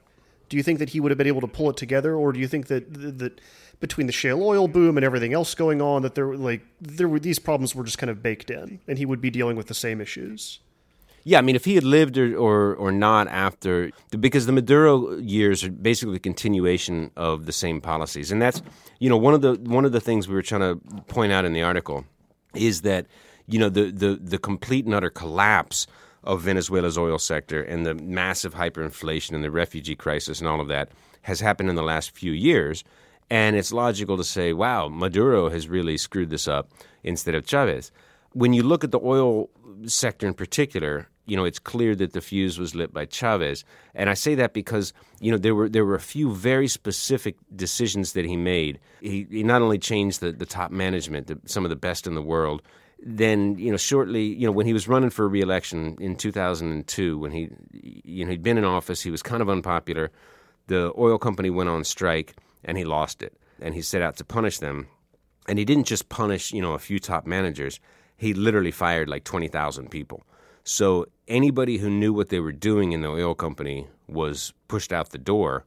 Do 0.53 0.57
you 0.57 0.61
think 0.61 0.77
that 0.77 0.89
he 0.89 0.99
would 0.99 1.09
have 1.09 1.17
been 1.17 1.25
able 1.25 1.41
to 1.41 1.47
pull 1.47 1.71
it 1.71 1.77
together, 1.77 2.13
or 2.13 2.31
do 2.31 2.39
you 2.39 2.47
think 2.47 2.67
that 2.67 2.85
that 2.93 3.41
between 3.79 4.05
the 4.05 4.13
shale 4.13 4.43
oil 4.43 4.67
boom 4.67 4.97
and 4.99 5.03
everything 5.03 5.33
else 5.33 5.55
going 5.55 5.81
on, 5.81 6.03
that 6.03 6.13
there 6.13 6.35
like 6.35 6.61
there 6.79 7.07
were 7.07 7.19
these 7.19 7.39
problems 7.39 7.73
were 7.73 7.83
just 7.83 7.97
kind 7.97 8.11
of 8.11 8.21
baked 8.21 8.51
in, 8.51 8.79
and 8.87 8.99
he 8.99 9.05
would 9.07 9.19
be 9.19 9.31
dealing 9.31 9.57
with 9.57 9.65
the 9.65 9.73
same 9.73 9.99
issues? 9.99 10.59
Yeah, 11.23 11.39
I 11.39 11.41
mean, 11.41 11.55
if 11.55 11.65
he 11.65 11.73
had 11.73 11.83
lived 11.83 12.19
or, 12.19 12.37
or, 12.37 12.75
or 12.75 12.91
not 12.91 13.27
after, 13.29 13.89
because 14.19 14.45
the 14.45 14.51
Maduro 14.51 15.17
years 15.17 15.63
are 15.63 15.71
basically 15.71 16.17
a 16.17 16.19
continuation 16.19 17.09
of 17.17 17.47
the 17.47 17.51
same 17.51 17.81
policies, 17.81 18.31
and 18.31 18.39
that's 18.39 18.61
you 18.99 19.09
know 19.09 19.17
one 19.17 19.33
of 19.33 19.41
the 19.41 19.55
one 19.55 19.85
of 19.85 19.91
the 19.91 20.01
things 20.01 20.27
we 20.27 20.35
were 20.35 20.43
trying 20.43 20.61
to 20.61 21.03
point 21.05 21.31
out 21.31 21.45
in 21.45 21.53
the 21.53 21.63
article 21.63 22.05
is 22.53 22.83
that 22.83 23.07
you 23.47 23.57
know 23.57 23.69
the 23.69 23.89
the 23.89 24.19
the 24.21 24.37
complete 24.37 24.85
and 24.85 24.93
utter 24.93 25.09
collapse 25.09 25.87
of 26.23 26.41
Venezuela's 26.41 26.97
oil 26.97 27.19
sector 27.19 27.61
and 27.61 27.85
the 27.85 27.95
massive 27.95 28.55
hyperinflation 28.55 29.33
and 29.33 29.43
the 29.43 29.51
refugee 29.51 29.95
crisis 29.95 30.39
and 30.39 30.47
all 30.47 30.61
of 30.61 30.67
that 30.67 30.89
has 31.23 31.39
happened 31.39 31.69
in 31.69 31.75
the 31.75 31.83
last 31.83 32.11
few 32.11 32.31
years. 32.31 32.83
And 33.29 33.55
it's 33.55 33.73
logical 33.73 34.17
to 34.17 34.23
say, 34.23 34.53
wow, 34.53 34.89
Maduro 34.89 35.49
has 35.49 35.67
really 35.67 35.97
screwed 35.97 36.29
this 36.29 36.47
up 36.47 36.69
instead 37.03 37.35
of 37.35 37.45
Chavez. 37.45 37.91
When 38.33 38.53
you 38.53 38.63
look 38.63 38.83
at 38.83 38.91
the 38.91 38.99
oil 38.99 39.49
sector 39.85 40.27
in 40.27 40.33
particular, 40.33 41.07
you 41.25 41.37
know, 41.37 41.45
it's 41.45 41.59
clear 41.59 41.95
that 41.95 42.13
the 42.13 42.21
fuse 42.21 42.59
was 42.59 42.75
lit 42.75 42.93
by 42.93 43.05
Chavez. 43.05 43.63
And 43.95 44.09
I 44.09 44.13
say 44.13 44.35
that 44.35 44.53
because, 44.53 44.93
you 45.21 45.31
know, 45.31 45.37
there 45.37 45.55
were 45.55 45.69
there 45.69 45.85
were 45.85 45.95
a 45.95 45.99
few 46.01 46.33
very 46.33 46.67
specific 46.67 47.35
decisions 47.55 48.13
that 48.13 48.25
he 48.25 48.35
made. 48.35 48.79
He, 49.01 49.25
he 49.29 49.43
not 49.43 49.61
only 49.61 49.77
changed 49.77 50.19
the, 50.19 50.31
the 50.33 50.45
top 50.45 50.71
management, 50.71 51.27
the, 51.27 51.39
some 51.45 51.63
of 51.63 51.69
the 51.69 51.75
best 51.77 52.07
in 52.07 52.15
the 52.15 52.21
world, 52.21 52.61
then, 53.05 53.57
you 53.57 53.69
know, 53.69 53.77
shortly, 53.77 54.23
you 54.23 54.45
know, 54.45 54.51
when 54.51 54.65
he 54.65 54.73
was 54.73 54.87
running 54.87 55.09
for 55.09 55.27
reelection 55.27 55.97
in 55.99 56.15
2002, 56.15 57.17
when 57.17 57.31
he, 57.31 57.49
you 57.71 58.23
know, 58.23 58.31
he'd 58.31 58.43
been 58.43 58.57
in 58.57 58.63
office, 58.63 59.01
he 59.01 59.11
was 59.11 59.21
kind 59.21 59.41
of 59.41 59.49
unpopular. 59.49 60.09
The 60.67 60.93
oil 60.97 61.17
company 61.17 61.49
went 61.49 61.69
on 61.69 61.83
strike 61.83 62.35
and 62.63 62.77
he 62.77 62.85
lost 62.85 63.21
it. 63.21 63.37
And 63.61 63.75
he 63.75 63.81
set 63.81 64.01
out 64.01 64.15
to 64.17 64.23
punish 64.23 64.59
them. 64.59 64.87
And 65.47 65.59
he 65.59 65.65
didn't 65.65 65.85
just 65.85 66.07
punish, 66.07 66.53
you 66.53 66.61
know, 66.61 66.73
a 66.73 66.79
few 66.79 66.97
top 66.97 67.27
managers. 67.27 67.79
He 68.15 68.33
literally 68.33 68.71
fired 68.71 69.09
like 69.09 69.25
20,000 69.25 69.91
people. 69.91 70.23
So 70.63 71.05
anybody 71.27 71.77
who 71.77 71.89
knew 71.89 72.13
what 72.13 72.29
they 72.29 72.39
were 72.39 72.53
doing 72.53 72.93
in 72.93 73.01
the 73.01 73.09
oil 73.09 73.35
company 73.35 73.87
was 74.07 74.53
pushed 74.69 74.93
out 74.93 75.09
the 75.09 75.17
door. 75.17 75.65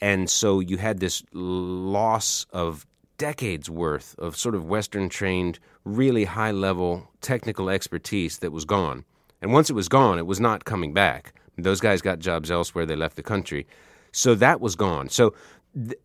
And 0.00 0.28
so 0.28 0.58
you 0.58 0.76
had 0.76 0.98
this 0.98 1.22
loss 1.32 2.46
of 2.52 2.84
decades 3.18 3.70
worth 3.70 4.14
of 4.18 4.36
sort 4.36 4.54
of 4.54 4.64
Western 4.64 5.08
trained, 5.08 5.58
really 5.84 6.24
high 6.24 6.50
level 6.50 7.10
technical 7.20 7.70
expertise 7.70 8.38
that 8.38 8.52
was 8.52 8.64
gone. 8.64 9.04
And 9.40 9.52
once 9.52 9.70
it 9.70 9.74
was 9.74 9.88
gone, 9.88 10.18
it 10.18 10.26
was 10.26 10.40
not 10.40 10.64
coming 10.64 10.92
back. 10.94 11.34
Those 11.56 11.80
guys 11.80 12.02
got 12.02 12.18
jobs 12.18 12.50
elsewhere, 12.50 12.86
they 12.86 12.96
left 12.96 13.16
the 13.16 13.22
country. 13.22 13.66
So 14.12 14.34
that 14.36 14.60
was 14.60 14.76
gone. 14.76 15.08
So, 15.08 15.34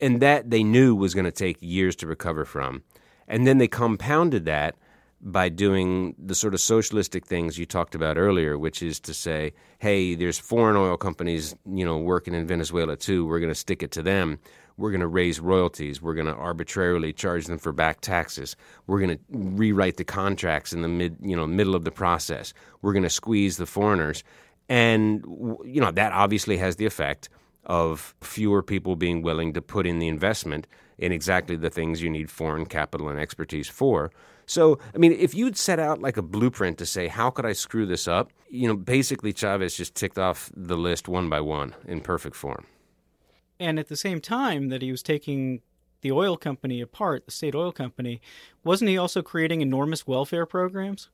and 0.01 0.21
that 0.21 0.49
they 0.49 0.63
knew 0.63 0.95
was 0.95 1.13
going 1.13 1.25
to 1.25 1.31
take 1.31 1.57
years 1.61 1.95
to 1.97 2.07
recover 2.07 2.45
from. 2.45 2.83
And 3.27 3.45
then 3.45 3.59
they 3.59 3.67
compounded 3.67 4.45
that 4.45 4.75
by 5.21 5.49
doing 5.49 6.15
the 6.17 6.33
sort 6.33 6.53
of 6.53 6.61
socialistic 6.61 7.25
things 7.25 7.57
you 7.57 7.65
talked 7.65 7.93
about 7.93 8.17
earlier, 8.17 8.57
which 8.57 8.81
is 8.81 8.99
to 9.01 9.13
say, 9.13 9.53
hey, 9.79 10.15
there's 10.15 10.39
foreign 10.39 10.77
oil 10.77 10.97
companies, 10.97 11.55
you 11.65 11.85
know, 11.85 11.97
working 11.97 12.33
in 12.33 12.47
Venezuela 12.47 12.95
too. 12.95 13.25
We're 13.25 13.39
going 13.39 13.51
to 13.51 13.55
stick 13.55 13.83
it 13.83 13.91
to 13.91 14.01
them. 14.01 14.39
We're 14.79 14.91
going 14.91 15.01
to 15.01 15.07
raise 15.07 15.39
royalties. 15.39 16.01
We're 16.01 16.13
going 16.13 16.27
to 16.27 16.33
arbitrarily 16.33 17.11
charge 17.11 17.45
them 17.47 17.57
for 17.57 17.73
back 17.73 17.99
taxes. 17.99 18.55
We're 18.87 18.99
going 18.99 19.17
to 19.17 19.19
rewrite 19.29 19.97
the 19.97 20.05
contracts 20.05 20.71
in 20.71 20.81
the 20.81 20.87
mid, 20.87 21.17
you 21.21 21.35
know, 21.35 21.45
middle 21.45 21.75
of 21.75 21.83
the 21.83 21.91
process. 21.91 22.53
We're 22.81 22.93
going 22.93 23.03
to 23.03 23.09
squeeze 23.09 23.57
the 23.57 23.65
foreigners, 23.65 24.23
and 24.69 25.23
you 25.65 25.81
know 25.81 25.91
that 25.91 26.13
obviously 26.13 26.57
has 26.57 26.77
the 26.77 26.85
effect 26.85 27.29
of 27.65 28.15
fewer 28.21 28.63
people 28.63 28.95
being 28.95 29.21
willing 29.21 29.53
to 29.53 29.61
put 29.61 29.85
in 29.85 29.99
the 29.99 30.07
investment 30.07 30.65
in 30.97 31.11
exactly 31.11 31.55
the 31.55 31.69
things 31.69 32.01
you 32.01 32.09
need 32.09 32.31
foreign 32.31 32.65
capital 32.65 33.09
and 33.09 33.19
expertise 33.19 33.67
for. 33.67 34.11
So, 34.45 34.79
I 34.95 34.97
mean, 34.97 35.11
if 35.11 35.35
you'd 35.35 35.57
set 35.57 35.79
out 35.79 36.01
like 36.01 36.17
a 36.17 36.23
blueprint 36.23 36.79
to 36.79 36.85
say, 36.85 37.07
how 37.07 37.29
could 37.29 37.45
I 37.45 37.53
screw 37.53 37.85
this 37.85 38.07
up? 38.07 38.31
You 38.49 38.67
know, 38.67 38.75
basically 38.75 39.31
Chavez 39.31 39.75
just 39.75 39.93
ticked 39.93 40.17
off 40.17 40.51
the 40.55 40.75
list 40.75 41.07
one 41.07 41.29
by 41.29 41.41
one 41.41 41.75
in 41.85 42.01
perfect 42.01 42.35
form. 42.35 42.65
And 43.59 43.77
at 43.77 43.89
the 43.89 43.95
same 43.95 44.21
time 44.21 44.69
that 44.69 44.81
he 44.81 44.91
was 44.91 45.03
taking 45.03 45.61
the 46.01 46.11
oil 46.11 46.37
company 46.37 46.79
apart, 46.79 47.25
the 47.25 47.31
state 47.31 47.55
oil 47.55 47.71
company, 47.71 48.21
wasn't 48.63 48.89
he 48.89 48.97
also 48.97 49.21
creating 49.21 49.61
enormous 49.61 50.07
welfare 50.07 50.45
programs? 50.45 51.09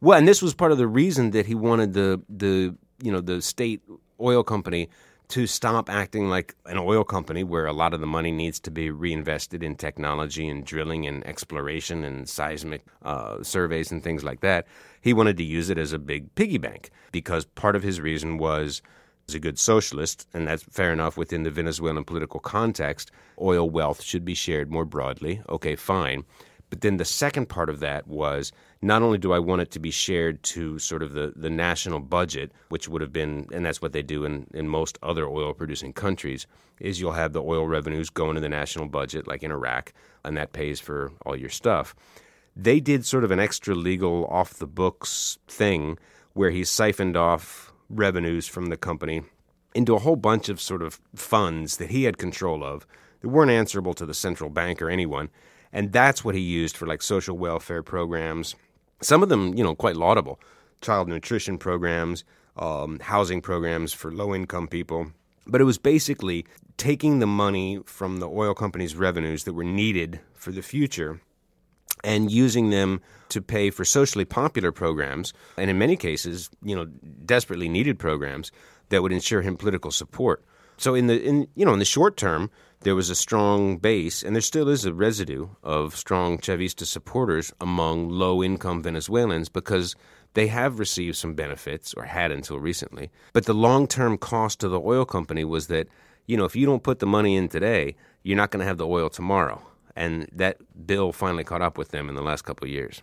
Well, 0.00 0.18
and 0.18 0.28
this 0.28 0.42
was 0.42 0.54
part 0.54 0.72
of 0.72 0.78
the 0.78 0.86
reason 0.86 1.30
that 1.30 1.46
he 1.46 1.54
wanted 1.54 1.94
the 1.94 2.20
the 2.28 2.76
you 3.02 3.10
know 3.10 3.20
the 3.20 3.40
state 3.40 3.80
oil 4.20 4.42
company 4.42 4.90
to 5.28 5.46
stop 5.46 5.90
acting 5.90 6.28
like 6.28 6.54
an 6.64 6.78
oil 6.78 7.04
company 7.04 7.44
where 7.44 7.66
a 7.66 7.72
lot 7.72 7.92
of 7.92 8.00
the 8.00 8.06
money 8.06 8.32
needs 8.32 8.58
to 8.58 8.70
be 8.70 8.90
reinvested 8.90 9.62
in 9.62 9.76
technology 9.76 10.48
and 10.48 10.64
drilling 10.64 11.06
and 11.06 11.26
exploration 11.26 12.02
and 12.02 12.28
seismic 12.28 12.82
uh, 13.02 13.42
surveys 13.42 13.92
and 13.92 14.02
things 14.02 14.24
like 14.24 14.40
that. 14.40 14.66
He 15.02 15.12
wanted 15.12 15.36
to 15.36 15.44
use 15.44 15.68
it 15.68 15.76
as 15.76 15.92
a 15.92 15.98
big 15.98 16.34
piggy 16.34 16.56
bank 16.56 16.90
because 17.12 17.44
part 17.44 17.76
of 17.76 17.82
his 17.82 18.00
reason 18.00 18.38
was 18.38 18.80
as 19.28 19.34
a 19.34 19.40
good 19.40 19.58
socialist, 19.58 20.26
and 20.32 20.48
that's 20.48 20.62
fair 20.62 20.92
enough 20.92 21.16
within 21.16 21.42
the 21.42 21.50
Venezuelan 21.50 22.04
political 22.04 22.40
context, 22.40 23.10
oil 23.40 23.68
wealth 23.68 24.02
should 24.02 24.24
be 24.24 24.34
shared 24.34 24.70
more 24.70 24.86
broadly. 24.86 25.42
Okay, 25.50 25.76
fine. 25.76 26.24
But 26.70 26.80
then 26.82 26.96
the 26.96 27.04
second 27.04 27.48
part 27.48 27.70
of 27.70 27.80
that 27.80 28.06
was 28.06 28.52
not 28.82 29.02
only 29.02 29.18
do 29.18 29.32
I 29.32 29.38
want 29.38 29.62
it 29.62 29.70
to 29.72 29.78
be 29.78 29.90
shared 29.90 30.42
to 30.44 30.78
sort 30.78 31.02
of 31.02 31.12
the, 31.12 31.32
the 31.34 31.50
national 31.50 32.00
budget, 32.00 32.52
which 32.68 32.88
would 32.88 33.00
have 33.00 33.12
been, 33.12 33.46
and 33.52 33.64
that's 33.64 33.80
what 33.80 33.92
they 33.92 34.02
do 34.02 34.24
in, 34.24 34.46
in 34.52 34.68
most 34.68 34.98
other 35.02 35.26
oil 35.26 35.54
producing 35.54 35.92
countries, 35.92 36.46
is 36.80 37.00
you'll 37.00 37.12
have 37.12 37.32
the 37.32 37.42
oil 37.42 37.66
revenues 37.66 38.10
go 38.10 38.28
into 38.28 38.40
the 38.40 38.48
national 38.48 38.86
budget, 38.86 39.26
like 39.26 39.42
in 39.42 39.50
Iraq, 39.50 39.92
and 40.24 40.36
that 40.36 40.52
pays 40.52 40.78
for 40.78 41.10
all 41.24 41.36
your 41.36 41.48
stuff. 41.48 41.94
They 42.54 42.80
did 42.80 43.06
sort 43.06 43.24
of 43.24 43.30
an 43.30 43.40
extra 43.40 43.74
legal, 43.74 44.26
off 44.26 44.54
the 44.54 44.66
books 44.66 45.38
thing 45.48 45.98
where 46.34 46.50
he 46.50 46.64
siphoned 46.64 47.16
off 47.16 47.67
revenues 47.88 48.46
from 48.46 48.66
the 48.66 48.76
company 48.76 49.22
into 49.74 49.94
a 49.94 50.00
whole 50.00 50.16
bunch 50.16 50.48
of 50.48 50.60
sort 50.60 50.82
of 50.82 51.00
funds 51.14 51.76
that 51.76 51.90
he 51.90 52.04
had 52.04 52.18
control 52.18 52.64
of 52.64 52.86
that 53.20 53.28
weren't 53.28 53.50
answerable 53.50 53.94
to 53.94 54.06
the 54.06 54.14
central 54.14 54.50
bank 54.50 54.80
or 54.80 54.90
anyone 54.90 55.28
and 55.72 55.92
that's 55.92 56.24
what 56.24 56.34
he 56.34 56.40
used 56.40 56.76
for 56.76 56.86
like 56.86 57.02
social 57.02 57.36
welfare 57.36 57.82
programs. 57.82 58.54
Some 59.02 59.22
of 59.22 59.28
them, 59.28 59.54
you 59.54 59.62
know, 59.62 59.74
quite 59.74 59.96
laudable. 59.96 60.40
Child 60.80 61.08
nutrition 61.08 61.58
programs, 61.58 62.24
um, 62.56 62.98
housing 63.00 63.40
programs 63.40 63.92
for 63.92 64.12
low 64.12 64.34
income 64.34 64.68
people. 64.68 65.12
But 65.46 65.60
it 65.60 65.64
was 65.64 65.78
basically 65.78 66.46
taking 66.76 67.18
the 67.18 67.26
money 67.26 67.80
from 67.86 68.18
the 68.18 68.28
oil 68.28 68.54
company's 68.54 68.94
revenues 68.94 69.44
that 69.44 69.54
were 69.54 69.64
needed 69.64 70.20
for 70.34 70.52
the 70.52 70.62
future 70.62 71.20
and 72.04 72.30
using 72.30 72.70
them 72.70 73.00
to 73.30 73.42
pay 73.42 73.70
for 73.70 73.84
socially 73.84 74.24
popular 74.24 74.72
programs, 74.72 75.32
and 75.56 75.70
in 75.70 75.78
many 75.78 75.96
cases, 75.96 76.50
you 76.62 76.74
know, 76.74 76.86
desperately 77.26 77.68
needed 77.68 77.98
programs 77.98 78.50
that 78.88 79.02
would 79.02 79.12
ensure 79.12 79.42
him 79.42 79.56
political 79.56 79.90
support. 79.90 80.44
So 80.78 80.94
in 80.94 81.08
the 81.08 81.20
in 81.20 81.48
you 81.54 81.64
know 81.64 81.72
in 81.72 81.78
the 81.78 81.84
short 81.84 82.16
term, 82.16 82.50
there 82.80 82.94
was 82.94 83.10
a 83.10 83.14
strong 83.14 83.76
base, 83.76 84.22
and 84.22 84.34
there 84.34 84.40
still 84.40 84.68
is 84.68 84.84
a 84.84 84.94
residue 84.94 85.48
of 85.62 85.96
strong 85.96 86.38
Chavista 86.38 86.86
supporters 86.86 87.52
among 87.60 88.08
low 88.08 88.42
income 88.42 88.82
Venezuelans 88.82 89.48
because 89.48 89.96
they 90.34 90.46
have 90.46 90.78
received 90.78 91.16
some 91.16 91.34
benefits 91.34 91.94
or 91.94 92.04
had 92.04 92.30
until 92.30 92.60
recently. 92.60 93.10
But 93.32 93.46
the 93.46 93.54
long 93.54 93.88
term 93.88 94.16
cost 94.18 94.60
to 94.60 94.68
the 94.68 94.80
oil 94.80 95.04
company 95.04 95.44
was 95.44 95.66
that, 95.66 95.88
you 96.26 96.36
know, 96.36 96.44
if 96.44 96.54
you 96.54 96.66
don't 96.66 96.82
put 96.84 97.00
the 97.00 97.06
money 97.06 97.34
in 97.34 97.48
today, 97.48 97.96
you're 98.22 98.36
not 98.36 98.52
going 98.52 98.60
to 98.60 98.66
have 98.66 98.78
the 98.78 98.86
oil 98.86 99.08
tomorrow. 99.08 99.60
And 99.98 100.28
that 100.32 100.58
bill 100.86 101.10
finally 101.12 101.42
caught 101.42 101.60
up 101.60 101.76
with 101.76 101.88
them 101.88 102.08
in 102.08 102.14
the 102.14 102.22
last 102.22 102.42
couple 102.42 102.66
of 102.66 102.70
years. 102.70 103.02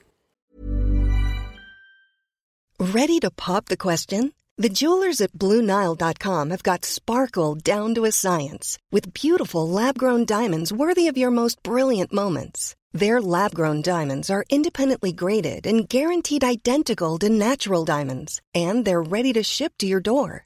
Ready 2.80 3.20
to 3.20 3.32
pop 3.32 3.66
the 3.66 3.78
question? 3.78 4.32
The 4.58 4.70
jewelers 4.70 5.20
at 5.20 5.34
BlueNile.com 5.34 6.50
have 6.52 6.64
got 6.64 6.86
sparkle 6.86 7.56
down 7.56 7.96
to 7.96 8.06
a 8.06 8.12
science 8.12 8.78
with 8.94 9.14
beautiful 9.14 9.68
lab 9.68 9.98
grown 9.98 10.24
diamonds 10.25 10.72
worthy 10.72 11.10
of 11.10 11.18
your 11.18 11.32
most 11.32 11.62
brilliant 11.64 12.14
moments. 12.14 12.75
Their 12.94 13.20
lab 13.22 13.54
grown 13.54 13.82
diamonds 13.82 14.30
are 14.30 14.46
independently 14.50 15.12
graded 15.12 15.68
and 15.68 15.90
guaranteed 15.90 16.46
identical 16.46 17.20
to 17.20 17.28
natural 17.28 17.84
diamonds, 17.84 18.42
and 18.54 18.86
they're 18.86 19.02
ready 19.02 19.34
to 19.34 19.44
ship 19.44 19.74
to 19.80 19.86
your 19.86 20.00
door. 20.00 20.46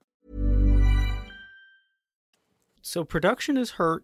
So 2.81 3.03
production 3.03 3.57
is 3.57 3.71
hurt, 3.71 4.03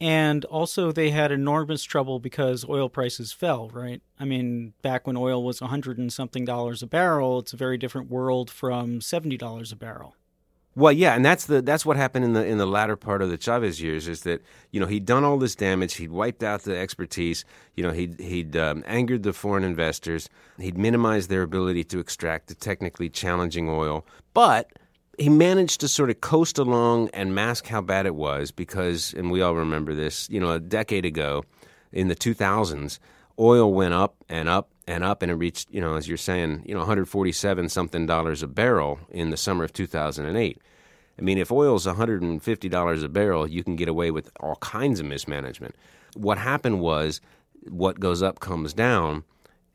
and 0.00 0.44
also 0.46 0.92
they 0.92 1.10
had 1.10 1.32
enormous 1.32 1.82
trouble 1.82 2.18
because 2.18 2.68
oil 2.68 2.88
prices 2.88 3.32
fell, 3.32 3.68
right? 3.70 4.00
I 4.18 4.24
mean, 4.24 4.74
back 4.82 5.06
when 5.06 5.16
oil 5.16 5.42
was 5.42 5.60
a 5.60 5.68
hundred 5.68 5.98
and 5.98 6.12
something 6.12 6.44
dollars 6.44 6.82
a 6.82 6.86
barrel, 6.86 7.38
it's 7.40 7.52
a 7.52 7.56
very 7.56 7.78
different 7.78 8.10
world 8.10 8.50
from 8.50 9.00
$70 9.00 9.72
a 9.72 9.76
barrel. 9.76 10.14
Well, 10.78 10.92
yeah, 10.92 11.16
and 11.16 11.24
that's 11.24 11.46
the 11.46 11.60
that's 11.60 11.84
what 11.84 11.96
happened 11.96 12.24
in 12.24 12.34
the 12.34 12.46
in 12.46 12.58
the 12.58 12.66
latter 12.66 12.94
part 12.94 13.20
of 13.20 13.30
the 13.30 13.36
Chavez 13.36 13.82
years 13.82 14.06
is 14.06 14.20
that 14.20 14.42
you 14.70 14.78
know 14.78 14.86
he'd 14.86 15.06
done 15.06 15.24
all 15.24 15.36
this 15.36 15.56
damage, 15.56 15.94
he'd 15.94 16.12
wiped 16.12 16.44
out 16.44 16.62
the 16.62 16.76
expertise, 16.76 17.44
you 17.74 17.82
know 17.82 17.90
he'd 17.90 18.20
he'd 18.20 18.56
um, 18.56 18.84
angered 18.86 19.24
the 19.24 19.32
foreign 19.32 19.64
investors, 19.64 20.28
he'd 20.56 20.78
minimized 20.78 21.30
their 21.30 21.42
ability 21.42 21.82
to 21.82 21.98
extract 21.98 22.46
the 22.46 22.54
technically 22.54 23.08
challenging 23.08 23.68
oil, 23.68 24.06
but 24.34 24.70
he 25.18 25.28
managed 25.28 25.80
to 25.80 25.88
sort 25.88 26.10
of 26.10 26.20
coast 26.20 26.58
along 26.58 27.10
and 27.12 27.34
mask 27.34 27.66
how 27.66 27.80
bad 27.80 28.06
it 28.06 28.14
was 28.14 28.52
because, 28.52 29.12
and 29.14 29.30
we 29.30 29.42
all 29.42 29.54
remember 29.54 29.94
this, 29.94 30.28
you 30.30 30.38
know, 30.38 30.52
a 30.52 30.60
decade 30.60 31.04
ago 31.04 31.44
in 31.92 32.08
the 32.08 32.14
2000s, 32.14 32.98
oil 33.38 33.72
went 33.72 33.94
up 33.94 34.16
and 34.28 34.48
up 34.48 34.70
and 34.86 35.02
up, 35.04 35.22
and 35.22 35.30
it 35.30 35.34
reached, 35.34 35.68
you 35.70 35.80
know, 35.80 35.96
as 35.96 36.08
you're 36.08 36.16
saying, 36.16 36.62
you 36.64 36.72
know, 36.72 36.80
147 36.80 37.68
something 37.68 38.06
dollars 38.06 38.42
a 38.42 38.46
barrel 38.46 39.00
in 39.10 39.30
the 39.30 39.36
summer 39.36 39.64
of 39.64 39.72
2008. 39.72 40.62
I 41.18 41.22
mean, 41.22 41.38
if 41.38 41.50
oil's 41.50 41.84
$150 41.84 43.04
a 43.04 43.08
barrel, 43.08 43.46
you 43.48 43.64
can 43.64 43.74
get 43.74 43.88
away 43.88 44.12
with 44.12 44.30
all 44.38 44.56
kinds 44.56 45.00
of 45.00 45.06
mismanagement. 45.06 45.74
What 46.14 46.38
happened 46.38 46.80
was 46.80 47.20
what 47.68 47.98
goes 47.98 48.22
up 48.22 48.38
comes 48.38 48.72
down, 48.72 49.24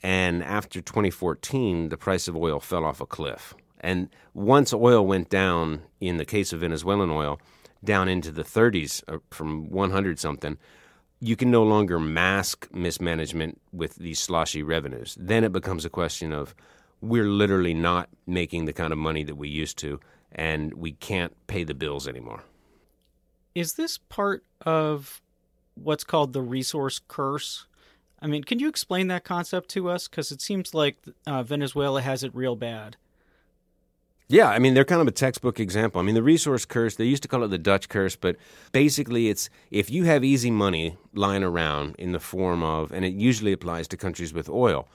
and 0.02 0.42
after 0.44 0.82
2014, 0.82 1.90
the 1.90 1.98
price 1.98 2.30
of 2.30 2.38
oil 2.38 2.62
fell 2.62 2.86
off 2.86 3.02
a 3.02 3.06
cliff. 3.06 3.54
And 3.84 4.10
once 4.34 4.74
oil 4.74 5.06
went 5.06 5.30
down, 5.30 5.84
in 6.00 6.16
the 6.18 6.26
case 6.26 6.54
of 6.54 6.62
Venezuelan 6.62 7.12
oil, 7.12 7.40
down 7.84 8.08
into 8.08 8.32
the 8.32 8.44
30s 8.44 9.04
uh, 9.10 9.18
from 9.30 9.70
100 9.70 10.18
something, 10.18 10.58
you 11.20 11.36
can 11.36 11.52
no 11.52 11.64
longer 11.64 12.00
mask 12.00 12.70
mismanagement 12.74 13.62
with 13.74 13.96
these 13.96 14.20
sloshy 14.20 14.64
revenues. 14.64 15.18
Then 15.20 15.44
it 15.44 15.52
becomes 15.52 15.84
a 15.84 15.90
question 15.90 16.32
of 16.32 16.56
we're 17.02 17.28
literally 17.28 17.74
not 17.74 18.10
making 18.26 18.66
the 18.66 18.74
kind 18.74 18.94
of 18.94 19.00
money 19.00 19.24
that 19.26 19.36
we 19.36 19.50
used 19.50 19.78
to, 19.80 20.00
and 20.32 20.74
we 20.74 20.94
can't 20.94 21.36
pay 21.48 21.66
the 21.66 21.74
bills 21.74 22.08
anymore. 22.08 22.44
Is 23.54 23.74
this 23.74 23.98
part 23.98 24.46
of 24.62 25.22
what's 25.76 26.06
called 26.06 26.32
the 26.32 26.42
resource 26.42 27.02
curse? 27.08 27.68
I 28.22 28.28
mean, 28.28 28.46
can 28.46 28.60
you 28.60 28.70
explain 28.70 29.08
that 29.08 29.26
concept 29.26 29.70
to 29.72 29.90
us? 29.90 30.08
Because 30.08 30.32
it 30.32 30.42
seems 30.42 30.74
like 30.74 30.98
uh, 31.28 31.44
Venezuela 31.44 32.02
has 32.02 32.24
it 32.24 32.34
real 32.34 32.56
bad. 32.56 32.96
Yeah, 34.30 34.50
I 34.50 34.58
mean, 34.58 34.74
they're 34.74 34.86
kind 34.86 35.02
of 35.02 35.08
a 35.08 35.12
textbook 35.12 35.60
example. 35.60 36.00
I 36.00 36.04
mean, 36.04 36.16
the 36.16 36.24
resource 36.24 36.66
curse, 36.66 36.96
they 36.96 37.06
used 37.06 37.24
to 37.24 37.30
call 37.30 37.44
it 37.44 37.50
the 37.50 37.58
Dutch 37.58 37.90
curse, 37.90 38.16
but 38.16 38.38
basically 38.72 39.30
it's 39.30 39.50
if 39.70 39.90
you 39.92 40.06
have 40.06 40.24
easy 40.24 40.50
money 40.50 40.98
lying 41.14 41.44
around 41.44 41.96
in 42.00 42.14
the 42.14 42.20
form 42.20 42.64
of, 42.64 42.92
and 42.92 43.04
it 43.04 43.14
usually 43.14 43.52
applies 43.52 43.88
to 43.90 43.98
countries 43.98 44.34
with 44.34 44.50
oil, 44.50 44.88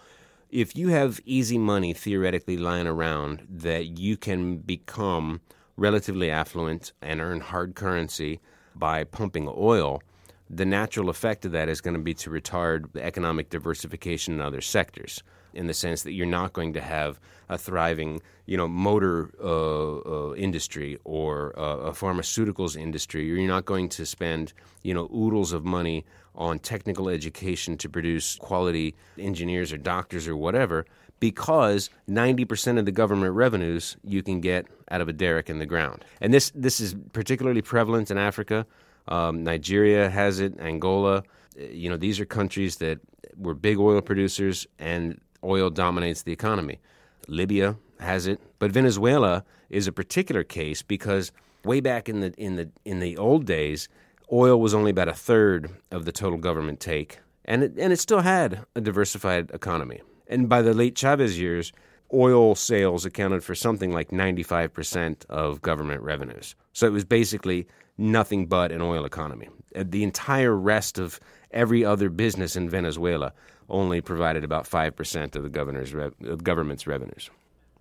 if 0.50 0.74
you 0.74 0.88
have 0.88 1.20
easy 1.26 1.58
money 1.58 1.92
theoretically 1.92 2.56
lying 2.56 2.86
around 2.86 3.46
that 3.50 3.98
you 3.98 4.16
can 4.16 4.58
become 4.58 5.42
relatively 5.76 6.30
affluent 6.30 6.92
and 7.02 7.20
earn 7.20 7.40
hard 7.40 7.74
currency 7.74 8.40
by 8.74 9.04
pumping 9.04 9.52
oil, 9.56 10.02
the 10.48 10.64
natural 10.64 11.10
effect 11.10 11.44
of 11.44 11.52
that 11.52 11.68
is 11.68 11.82
going 11.82 11.94
to 11.94 12.02
be 12.02 12.14
to 12.14 12.30
retard 12.30 12.90
the 12.92 13.04
economic 13.04 13.50
diversification 13.50 14.32
in 14.32 14.40
other 14.40 14.62
sectors 14.62 15.22
in 15.54 15.66
the 15.66 15.74
sense 15.74 16.02
that 16.02 16.12
you're 16.12 16.26
not 16.26 16.52
going 16.52 16.72
to 16.74 16.80
have 16.80 17.18
a 17.48 17.56
thriving, 17.58 18.20
you 18.46 18.56
know, 18.56 18.68
motor 18.68 19.30
uh, 19.42 20.28
uh, 20.28 20.34
industry 20.34 20.98
or 21.04 21.58
uh, 21.58 21.78
a 21.78 21.92
pharmaceuticals 21.92 22.76
industry, 22.76 23.24
you're 23.24 23.46
not 23.46 23.64
going 23.64 23.88
to 23.88 24.04
spend, 24.04 24.52
you 24.82 24.92
know, 24.94 25.08
oodles 25.14 25.52
of 25.52 25.64
money 25.64 26.04
on 26.34 26.58
technical 26.58 27.08
education 27.08 27.76
to 27.78 27.88
produce 27.88 28.36
quality 28.36 28.94
engineers 29.18 29.72
or 29.72 29.76
doctors 29.76 30.28
or 30.28 30.36
whatever, 30.36 30.86
because 31.20 31.90
90% 32.08 32.78
of 32.78 32.84
the 32.84 32.92
government 32.92 33.34
revenues 33.34 33.96
you 34.04 34.22
can 34.22 34.40
get 34.40 34.66
out 34.90 35.00
of 35.00 35.08
a 35.08 35.12
derrick 35.12 35.50
in 35.50 35.58
the 35.58 35.66
ground. 35.66 36.04
And 36.20 36.32
this 36.32 36.52
this 36.54 36.80
is 36.80 36.94
particularly 37.12 37.62
prevalent 37.62 38.10
in 38.10 38.18
Africa. 38.18 38.66
Um, 39.08 39.42
Nigeria 39.42 40.08
has 40.10 40.38
it, 40.38 40.58
Angola. 40.60 41.24
You 41.58 41.90
know, 41.90 41.96
these 41.96 42.20
are 42.20 42.24
countries 42.24 42.76
that 42.76 43.00
were 43.36 43.54
big 43.54 43.78
oil 43.78 44.00
producers 44.00 44.66
and 44.78 45.20
oil 45.44 45.70
dominates 45.70 46.22
the 46.22 46.32
economy. 46.32 46.80
Libya 47.28 47.76
has 48.00 48.26
it, 48.26 48.40
but 48.58 48.70
Venezuela 48.70 49.44
is 49.70 49.86
a 49.86 49.92
particular 49.92 50.44
case 50.44 50.82
because 50.82 51.32
way 51.64 51.80
back 51.80 52.08
in 52.08 52.20
the 52.20 52.32
in 52.36 52.56
the 52.56 52.70
in 52.84 53.00
the 53.00 53.16
old 53.16 53.44
days, 53.44 53.88
oil 54.32 54.60
was 54.60 54.74
only 54.74 54.90
about 54.90 55.08
a 55.08 55.14
third 55.14 55.70
of 55.90 56.04
the 56.04 56.12
total 56.12 56.38
government 56.38 56.80
take, 56.80 57.20
and 57.44 57.62
it, 57.62 57.72
and 57.78 57.92
it 57.92 57.98
still 57.98 58.20
had 58.20 58.64
a 58.74 58.80
diversified 58.80 59.50
economy. 59.52 60.00
And 60.28 60.48
by 60.48 60.62
the 60.62 60.74
late 60.74 60.96
Chavez 60.96 61.38
years, 61.38 61.72
oil 62.12 62.54
sales 62.54 63.04
accounted 63.04 63.44
for 63.44 63.54
something 63.54 63.92
like 63.92 64.10
95% 64.10 65.24
of 65.26 65.62
government 65.62 66.02
revenues. 66.02 66.54
So 66.72 66.86
it 66.86 66.92
was 66.92 67.04
basically 67.04 67.66
nothing 67.96 68.46
but 68.46 68.72
an 68.72 68.80
oil 68.80 69.04
economy. 69.04 69.48
Uh, 69.74 69.84
the 69.86 70.04
entire 70.04 70.54
rest 70.54 70.98
of 70.98 71.20
every 71.50 71.84
other 71.84 72.08
business 72.08 72.56
in 72.56 72.68
Venezuela 72.68 73.32
only 73.68 74.00
provided 74.00 74.44
about 74.44 74.68
5% 74.68 75.36
of 75.36 75.42
the 75.42 75.48
governor's 75.48 75.92
re- 75.92 76.10
of 76.24 76.44
government's 76.44 76.86
revenues. 76.86 77.30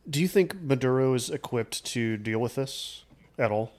Do 0.09 0.21
you 0.21 0.27
think 0.27 0.61
Maduro 0.61 1.13
is 1.13 1.29
equipped 1.29 1.83
to 1.85 2.17
deal 2.17 2.39
with 2.39 2.55
this 2.55 3.03
at 3.37 3.51
all? 3.51 3.71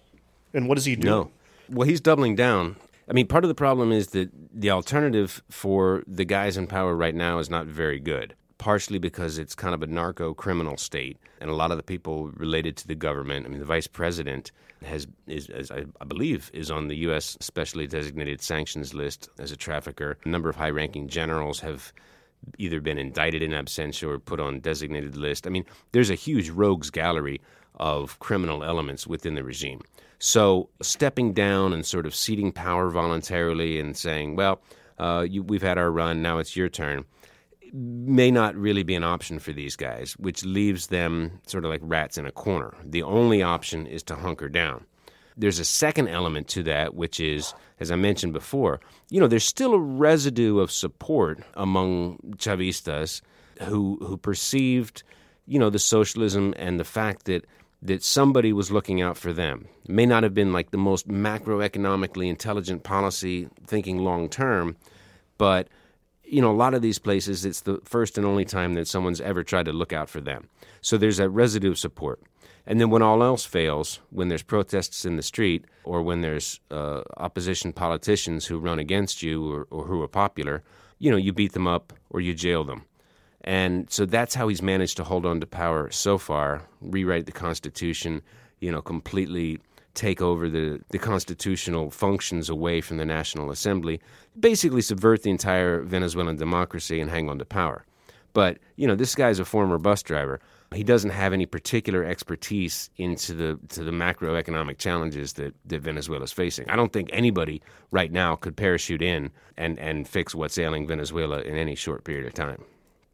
And 0.53 0.69
what 0.69 0.77
does 0.77 0.85
he 0.85 0.97
do? 0.97 1.09
No. 1.09 1.31
Well, 1.69 1.89
he's 1.89 2.01
doubling 2.01 2.37
down. 2.37 2.77
I 3.09 3.13
mean, 3.13 3.27
part 3.27 3.45
of 3.45 3.49
the 3.49 3.55
problem 3.55 3.93
is 3.93 4.09
that 4.09 4.31
the 4.53 4.71
alternative 4.71 5.43
for 5.51 6.03
the 6.07 6.25
guys 6.25 6.57
in 6.57 6.67
power 6.67 6.95
right 6.95 7.15
now 7.15 7.39
is 7.39 7.49
not 7.49 7.67
very 7.67 7.99
good 7.99 8.35
partially 8.59 8.99
because 8.99 9.39
it's 9.39 9.55
kind 9.55 9.75
of 9.75 9.83
a 9.83 9.87
narco 9.87 10.35
criminal 10.35 10.77
state, 10.77 11.17
and 11.41 11.49
a 11.49 11.55
lot 11.55 11.71
of 11.71 11.77
the 11.77 11.83
people 11.83 12.29
related 12.33 12.77
to 12.77 12.89
the 12.89 12.95
government. 12.95 13.47
I 13.47 13.49
mean, 13.49 13.61
the 13.61 13.65
vice 13.65 13.87
president 13.87 14.51
has 14.85 15.07
is, 15.27 15.49
as 15.49 15.71
I, 15.71 15.85
I 16.01 16.05
believe, 16.05 16.51
is 16.53 16.71
on 16.71 16.89
the 16.89 16.97
U.S. 16.97 17.37
specially 17.41 17.87
designated 17.87 18.43
sanctions 18.43 18.95
list 18.95 19.29
as 19.39 19.53
a 19.53 19.57
trafficker. 19.57 20.19
A 20.25 20.29
number 20.29 20.49
of 20.51 20.57
high-ranking 20.57 21.09
generals 21.09 21.61
have 21.61 21.93
either 22.59 22.81
been 22.81 22.99
indicted 22.99 23.43
in 23.43 23.53
absentia 23.53 24.09
or 24.09 24.19
put 24.19 24.41
on 24.41 24.61
designated 24.61 25.17
list. 25.17 25.47
I 25.47 25.51
mean, 25.51 25.65
there's 25.93 26.11
a 26.11 26.15
huge 26.15 26.51
rogues 26.51 26.91
gallery 26.91 27.41
of 27.77 28.19
criminal 28.19 28.63
elements 28.65 29.07
within 29.07 29.35
the 29.35 29.45
regime. 29.45 29.81
So 30.21 30.69
stepping 30.83 31.33
down 31.33 31.73
and 31.73 31.87
sort 31.87 32.07
of 32.07 32.15
ceding 32.15 32.53
power 32.53 32.91
voluntarily 32.91 33.79
and 33.79 33.97
saying, 33.97 34.37
well, 34.37 34.61
uh, 34.99 35.25
you, 35.29 35.45
we've 35.45 35.63
had 35.63 35.79
our 35.79 35.91
run, 35.91 36.23
now 36.23 36.39
it's 36.39 36.57
your 36.57 36.69
turn 36.69 37.05
may 37.73 38.31
not 38.31 38.55
really 38.55 38.83
be 38.83 38.95
an 38.95 39.05
option 39.05 39.39
for 39.39 39.53
these 39.53 39.77
guys, 39.77 40.13
which 40.19 40.45
leaves 40.45 40.89
them 40.89 41.41
sort 41.47 41.65
of 41.65 41.71
like 41.71 41.81
rats 41.83 42.19
in 42.19 42.27
a 42.27 42.33
corner. 42.33 42.75
The 42.85 43.03
only 43.03 43.43
option 43.43 43.87
is 43.87 44.03
to 44.05 44.17
hunker 44.17 44.49
down. 44.49 44.85
There's 45.37 45.61
a 45.61 45.65
second 45.65 46.09
element 46.09 46.49
to 46.49 46.63
that, 46.65 46.95
which 46.95 47.21
is, 47.21 47.55
as 47.79 47.91
I 47.93 47.97
mentioned 47.97 48.33
before, 48.33 48.81
you 49.09 49.21
know, 49.21 49.29
there's 49.29 49.45
still 49.45 49.73
a 49.73 49.79
residue 49.79 50.59
of 50.59 50.73
support 50.73 51.41
among 51.55 52.19
Chavistas 52.37 53.21
who 53.63 53.99
who 54.01 54.17
perceived, 54.17 55.05
you 55.47 55.59
know, 55.59 55.71
the 55.71 55.79
socialism 55.79 56.55
and 56.57 56.81
the 56.81 56.85
fact 56.85 57.25
that 57.27 57.45
that 57.83 58.03
somebody 58.03 58.53
was 58.53 58.73
looking 58.73 59.01
out 59.01 59.17
for 59.17 59.33
them. 59.33 59.69
It 59.85 59.91
may 59.91 60.07
not 60.07 60.25
have 60.25 60.35
been 60.35 60.53
like 60.53 60.73
the 60.73 60.79
most 60.79 61.07
macroeconomically 61.07 62.29
intelligent 62.29 62.83
policy 62.83 63.49
thinking 63.67 63.99
long 63.99 64.29
term, 64.29 64.77
but 65.39 65.69
you 66.29 66.43
know, 66.43 66.51
a 66.51 66.53
lot 66.53 66.75
of 66.75 66.83
these 66.83 66.99
places, 66.99 67.45
it's 67.45 67.63
the 67.63 67.81
first 67.85 68.19
and 68.19 68.27
only 68.27 68.45
time 68.45 68.75
that 68.75 68.87
someone's 68.87 69.21
ever 69.21 69.43
tried 69.43 69.65
to 69.67 69.73
look 69.73 69.93
out 69.93 70.09
for 70.09 70.21
them. 70.21 70.49
So 70.81 70.97
there's 70.97 71.17
that 71.17 71.31
residue 71.31 71.71
of 71.71 71.79
support. 71.79 72.21
And 72.67 72.81
then 72.81 72.91
when 72.91 73.01
all 73.01 73.23
else 73.23 73.47
fails, 73.47 74.01
when 74.11 74.29
there's 74.29 74.43
protests 74.43 75.07
in 75.07 75.17
the 75.17 75.23
street 75.23 75.65
or 75.85 76.03
when 76.03 76.21
there's 76.21 76.61
uh, 76.71 77.01
opposition 77.17 77.73
politicians 77.73 78.47
who 78.47 78.59
run 78.59 78.79
against 78.79 79.23
you 79.23 79.51
or, 79.51 79.67
or 79.71 79.85
who 79.87 80.03
are 80.03 80.09
popular, 80.09 80.63
you 80.99 81.11
know, 81.11 81.17
you 81.17 81.33
beat 81.33 81.53
them 81.53 81.67
up 81.67 81.95
or 82.11 82.21
you 82.21 82.35
jail 82.35 82.65
them. 82.65 82.85
And 83.43 83.91
so 83.91 84.05
that's 84.05 84.35
how 84.35 84.49
he's 84.49 84.61
managed 84.61 84.99
to 84.99 85.05
hold 85.05 85.25
on 85.25 85.41
to 85.41 85.47
power 85.47 85.91
so 85.91 86.19
far, 86.19 86.69
rewrite 86.83 87.25
the 87.25 87.33
Constitution, 87.33 88.21
you 88.61 88.71
know, 88.71 88.83
completely 88.83 89.61
take 89.99 90.23
over 90.23 90.49
the, 90.49 90.81
the 90.91 90.99
constitutional 90.99 91.91
functions 91.91 92.49
away 92.49 92.81
from 92.81 92.99
the 92.99 93.05
National 93.05 93.51
Assembly, 93.51 94.01
basically 94.39 94.81
subvert 94.81 95.23
the 95.25 95.31
entire 95.31 95.83
Venezuelan 95.83 96.37
democracy 96.37 97.01
and 97.01 97.11
hang 97.11 97.29
on 97.29 97.39
to 97.39 97.45
power. 97.45 97.85
But, 98.33 98.59
you 98.77 98.87
know, 98.87 98.95
this 98.95 99.15
guy's 99.15 99.41
a 99.41 99.45
former 99.45 99.79
bus 99.79 100.03
driver. 100.03 100.41
He 100.73 100.85
doesn't 100.85 101.11
have 101.11 101.33
any 101.33 101.47
particular 101.47 102.05
expertise 102.05 102.91
into 102.97 103.35
the 103.35 103.59
to 103.71 103.83
the 103.85 103.91
macroeconomic 103.91 104.77
challenges 104.79 105.33
that, 105.33 105.55
that 105.65 105.81
Venezuela 105.81 106.25
is 106.25 106.33
facing. 106.33 106.69
I 106.69 106.77
don't 106.77 106.93
think 106.93 107.09
anybody 107.13 107.63
right 107.91 108.13
now 108.13 108.37
could 108.37 108.55
parachute 108.55 109.03
in 109.03 109.31
and, 109.57 109.79
and 109.79 110.07
fix 110.07 110.35
what's 110.35 110.59
ailing 110.59 110.87
Venezuela 110.87 111.41
in 111.41 111.57
any 111.57 111.75
short 111.75 112.05
period 112.05 112.27
of 112.27 112.35
time. 112.35 112.65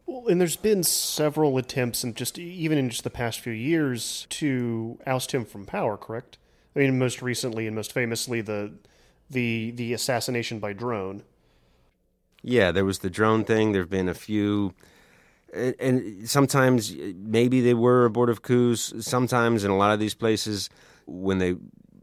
Well, 0.07 0.27
and 0.27 0.41
there's 0.41 0.57
been 0.57 0.83
several 0.83 1.57
attempts, 1.57 2.05
and 2.05 2.15
just 2.15 2.39
even 2.39 2.77
in 2.77 2.91
just 2.91 3.05
the 3.05 3.11
past 3.11 3.41
few 3.41 3.53
years, 3.53 4.27
to 4.31 4.99
oust 5.07 5.33
him 5.33 5.45
from 5.45 5.65
power. 5.65 5.97
Correct? 5.97 6.39
I 6.75 6.81
mean, 6.81 6.99
most 6.99 7.23
recently 7.23 7.67
and 7.67 7.77
most 7.77 7.93
famously, 7.93 8.41
the 8.41 8.73
the 9.31 9.71
the 9.73 9.93
assassination 9.93 10.59
by 10.59 10.73
drone. 10.73 11.23
Yeah, 12.43 12.73
there 12.73 12.85
was 12.85 12.99
the 12.99 13.11
drone 13.11 13.45
thing. 13.45 13.73
There 13.73 13.83
have 13.83 13.91
been 13.91 14.09
a 14.09 14.15
few, 14.15 14.75
and, 15.53 15.75
and 15.79 16.29
sometimes 16.29 16.95
maybe 17.17 17.61
they 17.61 17.75
were 17.75 18.05
abortive 18.05 18.43
coups. 18.43 18.93
Sometimes 19.01 19.65
in 19.65 19.71
a 19.71 19.77
lot 19.77 19.93
of 19.93 20.01
these 20.01 20.15
places, 20.15 20.69
when 21.07 21.39
they 21.39 21.57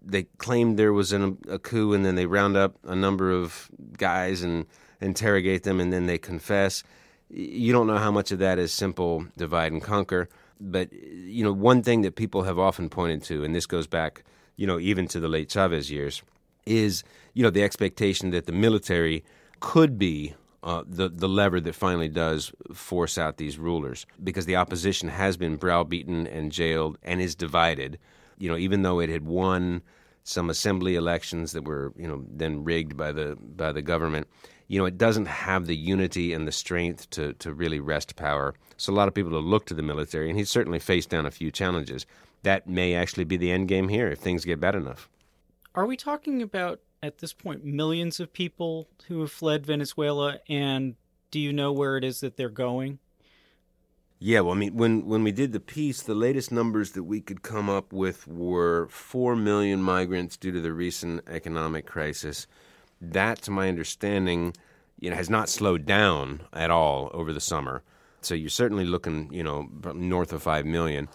they 0.03 0.23
claimed 0.37 0.79
there 0.79 0.93
was 0.93 1.11
an, 1.11 1.37
a 1.49 1.59
coup, 1.59 1.93
and 1.93 2.05
then 2.05 2.15
they 2.15 2.25
round 2.25 2.57
up 2.57 2.77
a 2.85 2.95
number 2.95 3.31
of 3.31 3.69
guys 3.97 4.41
and 4.41 4.65
interrogate 4.99 5.63
them, 5.63 5.79
and 5.79 5.91
then 5.91 6.05
they 6.05 6.17
confess. 6.17 6.83
You 7.29 7.71
don't 7.71 7.87
know 7.87 7.97
how 7.97 8.11
much 8.11 8.31
of 8.31 8.39
that 8.39 8.57
is 8.59 8.73
simple 8.73 9.25
divide 9.37 9.71
and 9.71 9.81
conquer. 9.81 10.29
But 10.59 10.93
you 10.93 11.43
know, 11.43 11.53
one 11.53 11.83
thing 11.83 12.01
that 12.01 12.15
people 12.15 12.43
have 12.43 12.57
often 12.57 12.89
pointed 12.89 13.23
to, 13.23 13.43
and 13.43 13.53
this 13.53 13.65
goes 13.65 13.87
back 13.87 14.23
you 14.61 14.67
know, 14.67 14.77
even 14.77 15.07
to 15.07 15.19
the 15.19 15.27
late 15.27 15.49
Chavez 15.49 15.89
years, 15.89 16.21
is 16.67 17.03
you 17.33 17.41
know 17.41 17.49
the 17.49 17.63
expectation 17.63 18.29
that 18.29 18.45
the 18.45 18.51
military 18.51 19.23
could 19.59 19.97
be 19.97 20.35
uh, 20.61 20.83
the 20.85 21.09
the 21.09 21.27
lever 21.27 21.59
that 21.59 21.73
finally 21.73 22.07
does 22.07 22.51
force 22.71 23.17
out 23.17 23.37
these 23.37 23.57
rulers 23.57 24.05
because 24.23 24.45
the 24.45 24.55
opposition 24.55 25.09
has 25.09 25.35
been 25.35 25.55
browbeaten 25.55 26.27
and 26.27 26.51
jailed 26.51 26.99
and 27.01 27.19
is 27.21 27.33
divided. 27.33 27.97
You 28.37 28.51
know, 28.51 28.57
even 28.57 28.83
though 28.83 28.99
it 28.99 29.09
had 29.09 29.25
won 29.25 29.81
some 30.25 30.51
assembly 30.51 30.93
elections 30.95 31.53
that 31.53 31.65
were 31.65 31.91
you 31.97 32.07
know 32.07 32.23
then 32.29 32.63
rigged 32.63 32.95
by 32.95 33.11
the 33.11 33.35
by 33.41 33.71
the 33.71 33.81
government, 33.81 34.27
you 34.67 34.77
know, 34.77 34.85
it 34.85 34.99
doesn't 34.99 35.25
have 35.25 35.65
the 35.65 35.75
unity 35.75 36.33
and 36.33 36.47
the 36.47 36.51
strength 36.51 37.09
to 37.09 37.33
to 37.33 37.51
really 37.51 37.79
wrest 37.79 38.15
power. 38.15 38.53
So 38.77 38.93
a 38.93 38.97
lot 38.99 39.07
of 39.07 39.15
people 39.15 39.33
have 39.33 39.43
looked 39.43 39.69
to 39.69 39.73
the 39.73 39.81
military, 39.81 40.29
and 40.29 40.37
he's 40.37 40.51
certainly 40.51 40.77
faced 40.77 41.09
down 41.09 41.25
a 41.25 41.31
few 41.31 41.49
challenges 41.49 42.05
that 42.43 42.67
may 42.67 42.95
actually 42.95 43.23
be 43.23 43.37
the 43.37 43.51
end 43.51 43.67
game 43.67 43.89
here 43.89 44.09
if 44.09 44.19
things 44.19 44.45
get 44.45 44.59
bad 44.59 44.75
enough. 44.75 45.09
Are 45.75 45.85
we 45.85 45.95
talking 45.95 46.41
about 46.41 46.81
at 47.03 47.19
this 47.19 47.33
point 47.33 47.63
millions 47.63 48.19
of 48.19 48.33
people 48.33 48.87
who 49.07 49.21
have 49.21 49.31
fled 49.31 49.65
Venezuela 49.65 50.39
and 50.49 50.95
do 51.31 51.39
you 51.39 51.53
know 51.53 51.71
where 51.71 51.97
it 51.97 52.03
is 52.03 52.19
that 52.19 52.37
they're 52.37 52.49
going? 52.49 52.99
Yeah, 54.23 54.41
well, 54.41 54.53
I 54.53 54.57
mean, 54.57 54.75
when 54.75 55.07
when 55.07 55.23
we 55.23 55.31
did 55.31 55.51
the 55.51 55.59
piece, 55.59 56.03
the 56.03 56.13
latest 56.13 56.51
numbers 56.51 56.91
that 56.91 57.05
we 57.05 57.21
could 57.21 57.41
come 57.41 57.69
up 57.69 57.91
with 57.91 58.27
were 58.27 58.87
four 58.89 59.35
million 59.35 59.81
migrants 59.81 60.37
due 60.37 60.51
to 60.51 60.61
the 60.61 60.73
recent 60.73 61.27
economic 61.27 61.87
crisis. 61.87 62.45
That, 63.01 63.41
to 63.43 63.51
my 63.51 63.67
understanding, 63.67 64.53
you 64.99 65.09
know, 65.09 65.15
has 65.15 65.29
not 65.29 65.49
slowed 65.49 65.87
down 65.87 66.43
at 66.53 66.69
all 66.69 67.09
over 67.13 67.33
the 67.33 67.41
summer. 67.41 67.81
So 68.21 68.35
you're 68.35 68.49
certainly 68.49 68.85
looking, 68.85 69.33
you 69.33 69.41
know, 69.41 69.67
north 69.95 70.31
of 70.33 70.43
five 70.43 70.67
million 70.67 71.09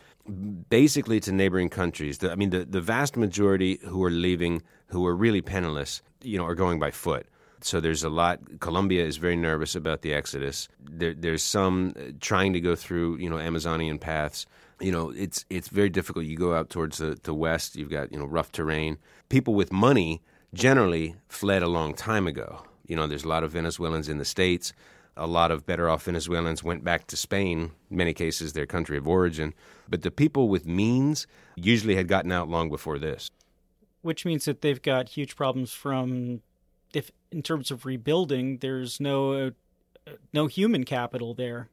basically 0.68 1.20
to 1.20 1.32
neighboring 1.32 1.68
countries. 1.68 2.18
The, 2.18 2.32
I 2.32 2.34
mean, 2.34 2.50
the, 2.50 2.64
the 2.64 2.80
vast 2.80 3.16
majority 3.16 3.78
who 3.86 4.02
are 4.04 4.10
leaving, 4.10 4.62
who 4.88 5.06
are 5.06 5.14
really 5.14 5.42
penniless, 5.42 6.02
you 6.22 6.38
know, 6.38 6.44
are 6.44 6.54
going 6.54 6.78
by 6.78 6.90
foot. 6.90 7.26
So 7.60 7.80
there's 7.80 8.04
a 8.04 8.08
lot. 8.08 8.60
Colombia 8.60 9.04
is 9.04 9.16
very 9.16 9.36
nervous 9.36 9.74
about 9.74 10.02
the 10.02 10.12
exodus. 10.12 10.68
There, 10.80 11.14
there's 11.14 11.42
some 11.42 11.94
uh, 11.96 12.12
trying 12.20 12.52
to 12.52 12.60
go 12.60 12.76
through, 12.76 13.16
you 13.16 13.30
know, 13.30 13.38
Amazonian 13.38 13.98
paths. 13.98 14.46
You 14.78 14.92
know, 14.92 15.10
it's 15.10 15.44
it's 15.48 15.68
very 15.68 15.88
difficult. 15.88 16.26
You 16.26 16.36
go 16.36 16.54
out 16.54 16.68
towards 16.68 16.98
the, 16.98 17.18
the 17.22 17.32
west, 17.32 17.76
you've 17.76 17.90
got 17.90 18.12
you 18.12 18.18
know 18.18 18.26
rough 18.26 18.52
terrain. 18.52 18.98
People 19.30 19.54
with 19.54 19.72
money 19.72 20.22
generally 20.52 21.16
fled 21.28 21.62
a 21.62 21.68
long 21.68 21.94
time 21.94 22.26
ago. 22.26 22.62
You 22.86 22.94
know, 22.94 23.06
there's 23.06 23.24
a 23.24 23.28
lot 23.28 23.42
of 23.42 23.52
Venezuelans 23.52 24.08
in 24.08 24.18
the 24.18 24.24
states. 24.24 24.72
A 25.16 25.26
lot 25.26 25.50
of 25.50 25.64
better 25.64 25.88
off 25.88 26.04
Venezuelans 26.04 26.62
went 26.62 26.84
back 26.84 27.06
to 27.06 27.16
Spain, 27.16 27.72
in 27.90 27.96
many 27.96 28.12
cases 28.12 28.52
their 28.52 28.66
country 28.66 28.98
of 28.98 29.08
origin. 29.08 29.54
But 29.88 30.02
the 30.02 30.10
people 30.10 30.48
with 30.48 30.66
means 30.66 31.26
usually 31.54 31.96
had 31.96 32.08
gotten 32.08 32.32
out 32.32 32.48
long 32.48 32.68
before 32.68 32.98
this. 32.98 33.30
Which 34.02 34.24
means 34.24 34.44
that 34.44 34.60
they've 34.60 34.80
got 34.80 35.08
huge 35.10 35.34
problems 35.34 35.72
from, 35.72 36.42
if 36.92 37.10
in 37.32 37.42
terms 37.42 37.70
of 37.70 37.86
rebuilding, 37.86 38.58
there's 38.58 39.00
no 39.00 39.52
no 40.32 40.46
human 40.46 40.84
capital 40.84 41.34
there. 41.34 41.68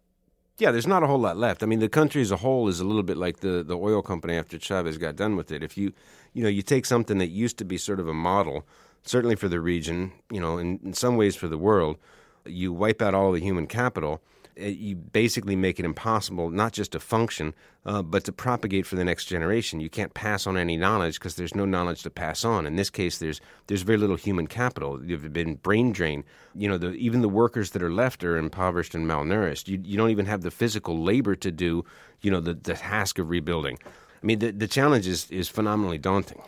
Yeah, 0.58 0.72
there's 0.72 0.88
not 0.88 1.04
a 1.04 1.08
whole 1.08 1.20
lot 1.20 1.38
left. 1.38 1.64
I 1.64 1.66
mean, 1.66 1.80
the 1.80 1.90
country 1.90 2.22
as 2.22 2.32
a 2.32 2.38
whole 2.38 2.68
is 2.68 2.80
a 2.80 2.84
little 2.84 3.04
bit 3.04 3.18
like 3.18 3.40
the, 3.40 3.64
the 3.64 3.78
oil 3.78 4.02
company 4.02 4.36
after 4.36 4.60
Chavez 4.60 4.98
got 4.98 5.16
done 5.16 5.36
with 5.36 5.52
it. 5.52 5.64
If 5.64 5.78
you, 5.78 5.94
you 6.34 6.44
know, 6.44 6.50
you 6.50 6.62
take 6.62 6.86
something 6.86 7.18
that 7.18 7.30
used 7.30 7.58
to 7.58 7.66
be 7.66 7.78
sort 7.78 8.00
of 8.00 8.08
a 8.08 8.14
model, 8.14 8.68
certainly 9.04 9.36
for 9.36 9.48
the 9.48 9.60
region, 9.60 10.12
you 10.32 10.40
know, 10.40 10.60
in, 10.60 10.80
in 10.84 10.94
some 10.94 11.18
ways 11.18 11.36
for 11.36 11.48
the 11.48 11.58
world, 11.58 11.98
you 12.46 12.74
wipe 12.74 13.02
out 13.02 13.14
all 13.14 13.32
the 13.32 13.40
human 13.40 13.68
capital– 13.68 14.22
uh, 14.62 14.66
you 14.66 14.96
basically 14.96 15.56
make 15.56 15.80
it 15.80 15.86
impossible 15.86 16.52
not 16.52 16.74
just 16.74 16.92
to 16.92 17.00
function, 17.00 17.56
uh, 17.86 18.04
but 18.04 18.24
to 18.24 18.32
propagate 18.32 18.86
for 18.86 18.96
the 18.96 19.04
next 19.04 19.26
generation. 19.26 19.80
You 19.80 19.90
can't 19.90 20.14
pass 20.14 20.46
on 20.46 20.58
any 20.58 20.78
knowledge 20.78 21.16
because 21.16 21.36
there's 21.36 21.56
no 21.56 21.66
knowledge 21.66 22.04
to 22.04 22.12
pass 22.12 22.46
on. 22.46 22.68
In 22.68 22.76
this 22.76 22.90
case, 22.90 23.18
there's 23.18 23.42
there's 23.68 23.82
very 23.82 23.98
little 23.98 24.16
human 24.16 24.46
capital. 24.46 25.04
You've 25.04 25.34
been 25.34 25.56
brain 25.56 25.92
drained. 25.92 26.26
You 26.54 26.68
know, 26.68 26.78
the, 26.78 26.92
even 26.92 27.22
the 27.22 27.30
workers 27.30 27.72
that 27.72 27.82
are 27.82 27.92
left 27.92 28.24
are 28.24 28.38
impoverished 28.38 28.94
and 28.94 29.08
malnourished. 29.08 29.68
You, 29.68 29.82
you 29.84 29.98
don't 29.98 30.12
even 30.12 30.28
have 30.28 30.42
the 30.42 30.52
physical 30.52 31.04
labor 31.04 31.36
to 31.36 31.52
do, 31.52 31.84
you 32.22 32.30
know, 32.30 32.40
the, 32.40 32.54
the 32.54 32.76
task 32.76 33.18
of 33.18 33.30
rebuilding. 33.30 33.80
I 34.22 34.26
mean, 34.26 34.40
the, 34.40 34.52
the 34.52 34.68
challenge 34.68 35.08
is, 35.08 35.30
is 35.32 35.50
phenomenally 35.50 35.98
daunting. 35.98 36.42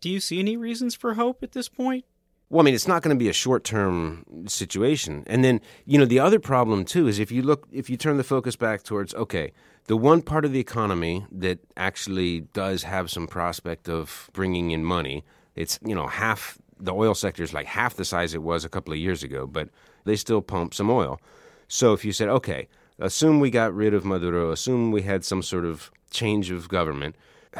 Do 0.00 0.08
you 0.08 0.20
see 0.20 0.38
any 0.38 0.56
reasons 0.56 0.94
for 0.94 1.14
hope 1.14 1.42
at 1.42 1.52
this 1.52 1.68
point? 1.68 2.04
Well, 2.50 2.62
I 2.62 2.64
mean, 2.64 2.74
it's 2.74 2.88
not 2.88 3.02
going 3.02 3.14
to 3.14 3.18
be 3.18 3.28
a 3.28 3.34
short 3.34 3.62
term 3.62 4.24
situation. 4.46 5.24
And 5.26 5.44
then, 5.44 5.60
you 5.84 5.98
know, 5.98 6.06
the 6.06 6.18
other 6.18 6.38
problem 6.38 6.84
too 6.84 7.06
is 7.06 7.18
if 7.18 7.30
you 7.30 7.42
look, 7.42 7.68
if 7.70 7.90
you 7.90 7.96
turn 7.96 8.16
the 8.16 8.24
focus 8.24 8.56
back 8.56 8.82
towards, 8.82 9.14
okay, 9.14 9.52
the 9.86 9.96
one 9.96 10.22
part 10.22 10.44
of 10.44 10.52
the 10.52 10.60
economy 10.60 11.26
that 11.30 11.58
actually 11.76 12.42
does 12.52 12.84
have 12.84 13.10
some 13.10 13.26
prospect 13.26 13.88
of 13.88 14.30
bringing 14.32 14.70
in 14.70 14.84
money, 14.84 15.24
it's, 15.56 15.78
you 15.84 15.94
know, 15.94 16.06
half, 16.06 16.58
the 16.80 16.94
oil 16.94 17.14
sector 17.14 17.42
is 17.42 17.52
like 17.52 17.66
half 17.66 17.94
the 17.96 18.04
size 18.04 18.34
it 18.34 18.42
was 18.42 18.64
a 18.64 18.68
couple 18.68 18.92
of 18.92 18.98
years 18.98 19.22
ago, 19.22 19.46
but 19.46 19.68
they 20.04 20.16
still 20.16 20.40
pump 20.40 20.72
some 20.72 20.90
oil. 20.90 21.20
So 21.68 21.92
if 21.92 22.02
you 22.04 22.12
said, 22.12 22.28
okay, 22.28 22.68
assume 22.98 23.40
we 23.40 23.50
got 23.50 23.74
rid 23.74 23.92
of 23.92 24.06
Maduro, 24.06 24.52
assume 24.52 24.90
we 24.90 25.02
had 25.02 25.22
some 25.22 25.42
sort 25.42 25.66
of 25.66 25.90
change 26.10 26.50
of 26.50 26.68
government, 26.68 27.14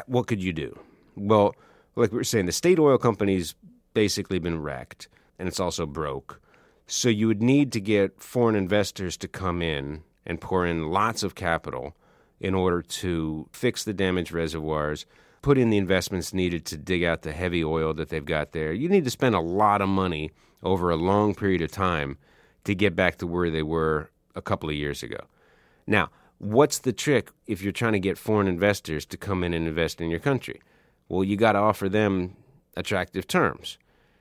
what 0.07 0.27
could 0.27 0.43
you 0.43 0.53
do? 0.53 0.79
Well, 1.15 1.55
like 1.97 2.13
we 2.13 2.19
were 2.19 2.25
saying, 2.25 2.47
the 2.47 2.53
state 2.53 2.79
oil 2.79 2.97
companies 2.97 3.55
basically 3.99 4.39
been 4.39 4.63
wrecked 4.63 5.09
and 5.41 5.49
it's 5.49 5.59
also 5.59 5.85
broke. 5.85 6.41
So 6.87 7.09
you 7.09 7.27
would 7.27 7.43
need 7.43 7.73
to 7.73 7.81
get 7.81 8.23
foreign 8.23 8.55
investors 8.55 9.17
to 9.17 9.27
come 9.27 9.61
in 9.61 10.05
and 10.25 10.41
pour 10.41 10.65
in 10.65 10.93
lots 10.93 11.25
of 11.25 11.35
capital 11.35 11.97
in 12.39 12.55
order 12.55 12.81
to 12.81 13.49
fix 13.51 13.83
the 13.83 13.93
damaged 13.93 14.31
reservoirs, 14.31 15.05
put 15.43 15.59
in 15.59 15.71
the 15.71 15.79
investments 15.79 16.33
needed 16.33 16.65
to 16.67 16.77
dig 16.77 17.03
out 17.03 17.23
the 17.23 17.33
heavy 17.33 17.65
oil 17.65 17.93
that 17.95 18.09
they've 18.09 18.25
got 18.25 18.53
there. 18.53 18.73
You 18.73 18.89
need 18.89 19.03
to 19.03 19.11
spend 19.11 19.35
a 19.35 19.41
lot 19.41 19.81
of 19.81 19.89
money 19.89 20.31
over 20.63 20.91
a 20.91 20.97
long 20.97 21.35
period 21.35 21.61
of 21.61 21.73
time 21.73 22.19
to 22.63 22.77
get 22.77 22.95
back 22.95 23.17
to 23.17 23.27
where 23.27 23.51
they 23.51 23.65
were 23.65 24.11
a 24.37 24.43
couple 24.43 24.69
of 24.69 24.77
years 24.77 25.03
ago. 25.03 25.25
Now, 25.89 26.11
what's 26.39 26.79
the 26.79 26.93
trick 26.93 27.33
if 27.49 27.63
you're 27.63 27.73
trying 27.73 27.95
to 27.95 27.99
get 27.99 28.17
foreign 28.17 28.47
investors 28.47 29.05
to 29.07 29.17
come 29.17 29.43
in 29.43 29.53
and 29.55 29.67
invest 29.67 30.01
in 30.01 30.09
your 30.09 30.21
country? 30.21 30.63
Well, 31.09 31.25
you 31.25 31.37
got 31.37 31.55
to 31.55 31.59
offer 31.59 31.89
them 31.89 32.37
attractive 32.77 33.27
terms. 33.27 33.77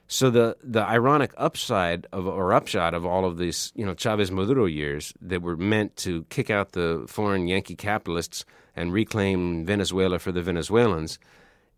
So 0.08 0.30
the 0.30 0.56
the 0.64 0.82
ironic 0.82 1.34
upside 1.38 2.08
of 2.14 2.28
or 2.28 2.54
upshot 2.54 2.94
of 2.94 3.06
all 3.06 3.26
of 3.26 3.38
these, 3.38 3.74
you 3.76 3.86
know, 3.86 3.94
Chavez 3.94 4.32
Maduro 4.32 4.66
years 4.66 5.14
that 5.22 5.42
were 5.42 5.58
meant 5.58 5.98
to 5.98 6.24
kick 6.30 6.50
out 6.50 6.72
the 6.72 7.04
foreign 7.08 7.48
Yankee 7.48 7.76
capitalists 7.76 8.46
and 8.76 8.94
reclaim 8.94 9.66
Venezuela 9.66 10.20
for 10.20 10.32
the 10.32 10.42
Venezuelans 10.42 11.20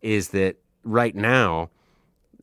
is 0.00 0.28
that 0.28 0.56
right 0.84 1.14
now, 1.14 1.70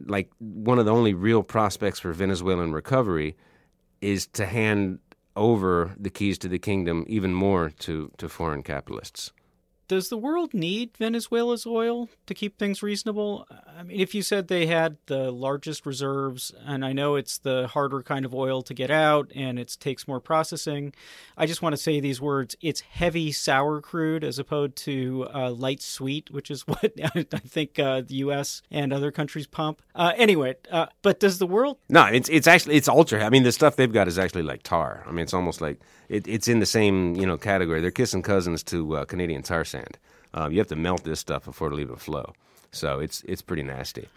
like 0.06 0.30
one 0.40 0.78
of 0.78 0.86
the 0.86 0.94
only 0.94 1.14
real 1.14 1.42
prospects 1.42 2.00
for 2.00 2.12
Venezuelan 2.12 2.74
recovery 2.74 3.36
is 4.02 4.28
to 4.28 4.46
hand 4.46 5.00
over 5.36 5.96
the 5.98 6.10
keys 6.10 6.38
to 6.40 6.50
the 6.50 6.60
kingdom 6.60 7.06
even 7.08 7.34
more 7.34 7.70
to, 7.70 8.12
to 8.18 8.28
foreign 8.28 8.64
capitalists 8.64 9.32
does 9.88 10.10
the 10.10 10.18
world 10.18 10.54
need 10.54 10.96
Venezuela's 10.98 11.66
oil 11.66 12.10
to 12.26 12.34
keep 12.34 12.58
things 12.58 12.84
reasonable? 12.84 13.48
I 13.78 13.84
mean, 13.84 14.00
if 14.00 14.14
you 14.14 14.22
said 14.22 14.48
they 14.48 14.66
had 14.66 14.98
the 15.06 15.32
largest 15.32 15.86
reserves, 15.86 16.52
and 16.66 16.84
I 16.84 16.94
know 16.94 17.16
it's 17.16 17.38
the 17.38 17.68
harder 17.68 18.02
kind 18.04 18.26
of 18.26 18.34
oil 18.34 18.62
to 18.64 18.74
get 18.74 18.92
out 18.92 19.32
and 19.36 19.58
it 19.58 19.76
takes 19.80 20.08
more 20.08 20.20
processing, 20.20 20.94
I 21.38 21.46
just 21.46 21.62
want 21.62 21.74
to 21.74 21.82
say 21.82 22.00
these 22.00 22.20
words 22.20 22.56
it's 22.62 22.82
heavy 22.82 23.32
sour 23.32 23.82
crude 23.82 24.24
as 24.24 24.40
opposed 24.40 24.76
to 24.78 25.28
uh, 25.34 25.52
light 25.52 25.82
sweet, 25.82 26.32
which 26.32 26.52
is 26.52 26.62
what 26.68 26.92
I 27.16 27.24
think 27.24 27.80
uh, 27.80 28.02
the 28.02 28.16
U.S. 28.16 28.62
and 28.70 28.92
other 28.92 29.12
countries 29.12 29.48
pump. 29.48 29.82
Uh, 29.96 30.14
anyway, 30.16 30.56
uh, 30.72 30.88
but 31.02 31.20
does 31.20 31.40
the 31.40 31.48
world? 31.48 31.78
No, 31.90 32.06
it's, 32.06 32.30
it's 32.30 32.48
actually, 32.48 32.76
it's 32.76 32.88
ultra. 32.88 33.24
I 33.24 33.30
mean, 33.30 33.44
the 33.44 33.52
stuff 33.52 33.76
they've 33.76 33.92
got 33.92 34.08
is 34.08 34.20
actually 34.20 34.44
like 34.44 34.64
tar. 34.64 35.04
I 35.08 35.12
mean, 35.12 35.24
it's 35.24 35.34
almost 35.34 35.62
like 35.62 35.80
it, 36.10 36.28
it's 36.28 36.48
in 36.48 36.60
the 36.60 36.66
same, 36.66 37.16
you 37.16 37.26
know, 37.26 37.38
category. 37.38 37.82
They're 37.82 37.92
kissing 37.92 38.22
cousins 38.22 38.64
to 38.64 38.98
uh, 38.98 39.06
Canadian 39.06 39.44
tar 39.44 39.66
sand. 39.66 39.98
Um, 40.34 40.52
you 40.52 40.60
have 40.60 40.68
to 40.68 40.76
melt 40.76 41.04
this 41.04 41.20
stuff 41.20 41.46
before 41.46 41.70
to 41.70 41.76
leave 41.76 41.90
it 41.90 42.00
flow. 42.00 42.34
So 42.72 43.00
it's 43.00 43.24
it's 43.24 43.42
pretty 43.42 43.64
nasty. 43.64 44.08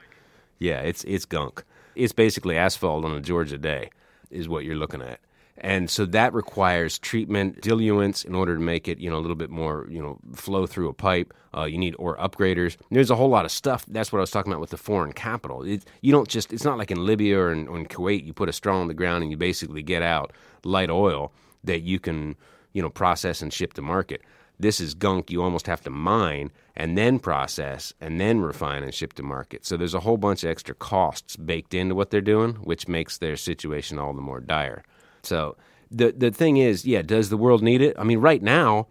Yeah, 0.58 0.80
it's 0.80 1.04
it's 1.04 1.24
gunk. 1.24 1.64
It's 1.94 2.12
basically 2.12 2.56
asphalt 2.56 3.04
on 3.04 3.12
a 3.12 3.20
Georgia 3.20 3.58
day, 3.58 3.90
is 4.30 4.48
what 4.48 4.64
you're 4.64 4.76
looking 4.76 5.02
at. 5.02 5.20
And 5.62 5.90
so 5.90 6.06
that 6.06 6.32
requires 6.32 6.98
treatment, 6.98 7.60
diluents 7.60 8.24
in 8.24 8.34
order 8.34 8.54
to 8.54 8.60
make 8.60 8.88
it, 8.88 8.98
you 8.98 9.10
know, 9.10 9.18
a 9.18 9.20
little 9.20 9.36
bit 9.36 9.50
more, 9.50 9.86
you 9.90 10.00
know, 10.00 10.18
flow 10.34 10.66
through 10.66 10.88
a 10.88 10.94
pipe. 10.94 11.34
Uh, 11.54 11.64
you 11.64 11.76
need 11.76 11.94
or 11.98 12.16
upgraders. 12.16 12.78
There's 12.90 13.10
a 13.10 13.16
whole 13.16 13.28
lot 13.28 13.44
of 13.44 13.50
stuff. 13.50 13.84
That's 13.86 14.10
what 14.10 14.20
I 14.20 14.22
was 14.22 14.30
talking 14.30 14.50
about 14.50 14.60
with 14.60 14.70
the 14.70 14.78
foreign 14.78 15.12
capital. 15.12 15.62
It, 15.62 15.84
you 16.00 16.12
don't 16.12 16.28
just, 16.28 16.52
it's 16.52 16.64
not 16.64 16.78
like 16.78 16.90
in 16.90 17.04
Libya 17.04 17.38
or 17.38 17.52
in, 17.52 17.68
or 17.68 17.76
in 17.76 17.86
Kuwait, 17.86 18.24
you 18.24 18.32
put 18.32 18.48
a 18.48 18.54
straw 18.54 18.80
on 18.80 18.88
the 18.88 18.94
ground 18.94 19.22
and 19.22 19.30
you 19.30 19.36
basically 19.36 19.82
get 19.82 20.02
out 20.02 20.32
light 20.64 20.88
oil 20.90 21.30
that 21.64 21.80
you 21.80 21.98
can, 21.98 22.36
you 22.72 22.82
know, 22.82 22.90
process 22.90 23.42
and 23.42 23.52
ship 23.52 23.72
to 23.74 23.82
market. 23.82 24.22
This 24.58 24.80
is 24.80 24.92
gunk 24.92 25.30
you 25.30 25.42
almost 25.42 25.66
have 25.66 25.80
to 25.84 25.90
mine 25.90 26.50
and 26.76 26.96
then 26.96 27.18
process 27.18 27.94
and 28.00 28.20
then 28.20 28.40
refine 28.40 28.82
and 28.82 28.94
ship 28.94 29.14
to 29.14 29.22
market. 29.22 29.64
So 29.64 29.76
there's 29.76 29.94
a 29.94 30.00
whole 30.00 30.18
bunch 30.18 30.44
of 30.44 30.50
extra 30.50 30.74
costs 30.74 31.36
baked 31.36 31.72
into 31.72 31.94
what 31.94 32.10
they're 32.10 32.20
doing, 32.20 32.54
which 32.56 32.86
makes 32.86 33.16
their 33.18 33.36
situation 33.36 33.98
all 33.98 34.12
the 34.12 34.20
more 34.20 34.40
dire. 34.40 34.82
So 35.22 35.56
the 35.90 36.12
the 36.12 36.30
thing 36.30 36.58
is, 36.58 36.84
yeah, 36.84 37.02
does 37.02 37.30
the 37.30 37.36
world 37.36 37.62
need 37.62 37.80
it? 37.80 37.96
I 37.98 38.04
mean, 38.04 38.18
right 38.18 38.42
now, 38.42 38.86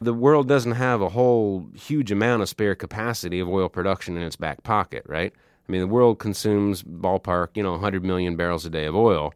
the 0.00 0.14
world 0.14 0.46
doesn't 0.46 0.72
have 0.72 1.00
a 1.00 1.08
whole 1.08 1.66
huge 1.74 2.12
amount 2.12 2.42
of 2.42 2.48
spare 2.48 2.74
capacity 2.74 3.40
of 3.40 3.48
oil 3.48 3.68
production 3.68 4.16
in 4.16 4.22
its 4.22 4.36
back 4.36 4.62
pocket, 4.62 5.04
right? 5.06 5.32
I 5.66 5.72
mean, 5.72 5.80
the 5.80 5.86
world 5.86 6.18
consumes 6.18 6.82
ballpark, 6.82 7.48
you 7.54 7.62
know, 7.62 7.72
100 7.72 8.04
million 8.04 8.36
barrels 8.36 8.66
a 8.66 8.70
day 8.70 8.84
of 8.84 8.94
oil. 8.94 9.32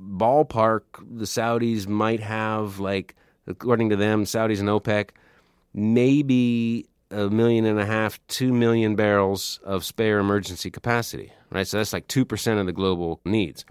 Ballpark, 0.00 0.82
the 0.98 1.24
Saudis 1.24 1.86
might 1.86 2.20
have 2.20 2.78
like 2.78 3.14
according 3.46 3.90
to 3.90 3.96
them, 3.96 4.24
Saudis 4.24 4.60
and 4.60 4.68
OPEC, 4.68 5.10
maybe 5.74 6.86
a 7.10 7.28
million 7.28 7.64
and 7.64 7.78
a 7.78 7.86
half, 7.86 8.24
two 8.28 8.52
million 8.52 8.94
barrels 8.94 9.60
of 9.64 9.84
spare 9.84 10.18
emergency 10.18 10.70
capacity, 10.70 11.32
right? 11.50 11.66
So 11.66 11.78
that's 11.78 11.92
like 11.92 12.08
2% 12.08 12.60
of 12.60 12.66
the 12.66 12.72
global 12.72 13.20
needs. 13.24 13.64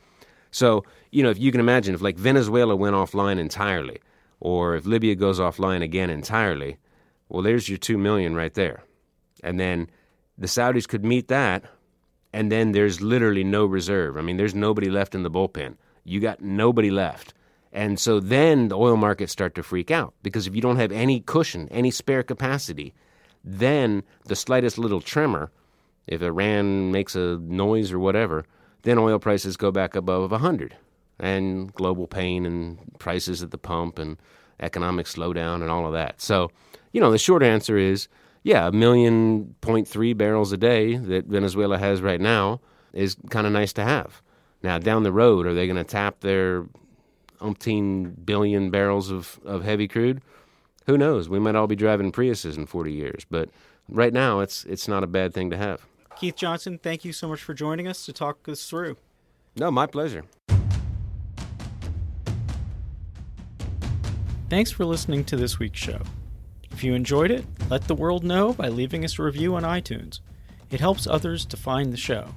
So, 0.51 0.83
you 1.11 1.23
know, 1.23 1.29
if 1.29 1.39
you 1.39 1.51
can 1.51 1.61
imagine, 1.61 1.95
if 1.95 2.01
like 2.01 2.17
Venezuela 2.17 2.75
went 2.75 2.95
offline 2.95 3.39
entirely, 3.39 4.01
or 4.39 4.75
if 4.75 4.85
Libya 4.85 5.15
goes 5.15 5.39
offline 5.39 5.81
again 5.81 6.09
entirely, 6.09 6.77
well, 7.29 7.41
there's 7.41 7.69
your 7.69 7.77
2 7.77 7.97
million 7.97 8.35
right 8.35 8.53
there. 8.53 8.83
And 9.43 9.59
then 9.59 9.89
the 10.37 10.47
Saudis 10.47 10.87
could 10.87 11.05
meet 11.05 11.27
that, 11.27 11.63
and 12.33 12.51
then 12.51 12.71
there's 12.71 13.01
literally 13.01 13.43
no 13.43 13.65
reserve. 13.65 14.17
I 14.17 14.21
mean, 14.21 14.37
there's 14.37 14.55
nobody 14.55 14.89
left 14.89 15.15
in 15.15 15.23
the 15.23 15.31
bullpen. 15.31 15.75
You 16.03 16.19
got 16.19 16.41
nobody 16.41 16.89
left. 16.89 17.33
And 17.71 17.99
so 17.99 18.19
then 18.19 18.69
the 18.69 18.77
oil 18.77 18.97
markets 18.97 19.31
start 19.31 19.55
to 19.55 19.63
freak 19.63 19.91
out 19.91 20.13
because 20.23 20.47
if 20.47 20.55
you 20.55 20.61
don't 20.61 20.77
have 20.77 20.91
any 20.91 21.19
cushion, 21.19 21.67
any 21.69 21.91
spare 21.91 22.23
capacity, 22.23 22.93
then 23.43 24.03
the 24.25 24.35
slightest 24.35 24.77
little 24.77 25.01
tremor, 25.01 25.51
if 26.07 26.21
Iran 26.21 26.91
makes 26.91 27.15
a 27.15 27.37
noise 27.37 27.91
or 27.91 27.99
whatever, 27.99 28.45
then 28.81 28.97
oil 28.97 29.19
prices 29.19 29.55
go 29.55 29.71
back 29.71 29.95
above 29.95 30.31
100 30.31 30.75
and 31.19 31.73
global 31.73 32.07
pain 32.07 32.45
and 32.45 32.79
prices 32.97 33.43
at 33.43 33.51
the 33.51 33.57
pump 33.57 33.99
and 33.99 34.17
economic 34.59 35.05
slowdown 35.05 35.61
and 35.61 35.69
all 35.69 35.85
of 35.85 35.93
that. 35.93 36.19
So, 36.21 36.49
you 36.91 36.99
know, 36.99 37.11
the 37.11 37.17
short 37.17 37.43
answer 37.43 37.77
is 37.77 38.07
yeah, 38.43 38.67
a 38.67 38.71
million 38.71 39.55
point 39.61 39.87
three 39.87 40.13
barrels 40.13 40.51
a 40.51 40.57
day 40.57 40.95
that 40.95 41.25
Venezuela 41.25 41.77
has 41.77 42.01
right 42.01 42.21
now 42.21 42.61
is 42.93 43.15
kind 43.29 43.45
of 43.45 43.53
nice 43.53 43.73
to 43.73 43.83
have. 43.83 44.21
Now, 44.61 44.77
down 44.77 45.03
the 45.03 45.11
road, 45.11 45.45
are 45.45 45.53
they 45.53 45.67
going 45.67 45.77
to 45.77 45.83
tap 45.83 46.19
their 46.19 46.65
umpteen 47.39 48.25
billion 48.25 48.69
barrels 48.69 49.11
of, 49.11 49.39
of 49.45 49.63
heavy 49.63 49.87
crude. 49.87 50.21
Who 50.85 50.97
knows? 50.97 51.29
We 51.29 51.39
might 51.39 51.55
all 51.55 51.67
be 51.67 51.75
driving 51.75 52.11
Priuses 52.11 52.57
in 52.57 52.65
40 52.65 52.91
years, 52.91 53.25
but 53.29 53.49
right 53.87 54.13
now 54.13 54.39
it's 54.39 54.65
it's 54.65 54.87
not 54.87 55.03
a 55.03 55.07
bad 55.07 55.33
thing 55.33 55.49
to 55.51 55.57
have. 55.57 55.85
Keith 56.17 56.35
Johnson, 56.35 56.79
thank 56.81 57.05
you 57.05 57.13
so 57.13 57.27
much 57.27 57.41
for 57.41 57.53
joining 57.53 57.87
us 57.87 58.05
to 58.05 58.13
talk 58.13 58.43
this 58.43 58.69
through. 58.69 58.97
No, 59.55 59.71
my 59.71 59.85
pleasure. 59.85 60.23
Thanks 64.49 64.71
for 64.71 64.83
listening 64.83 65.23
to 65.25 65.37
this 65.37 65.59
week's 65.59 65.79
show. 65.79 66.01
If 66.71 66.83
you 66.83 66.95
enjoyed 66.95 67.29
it, 67.29 67.45
let 67.69 67.87
the 67.87 67.93
world 67.93 68.23
know 68.23 68.53
by 68.53 68.69
leaving 68.69 69.05
us 69.05 69.19
a 69.19 69.23
review 69.23 69.55
on 69.55 69.63
iTunes. 69.63 70.21
It 70.71 70.79
helps 70.79 71.05
others 71.05 71.45
to 71.47 71.57
find 71.57 71.93
the 71.93 71.97
show, 71.97 72.29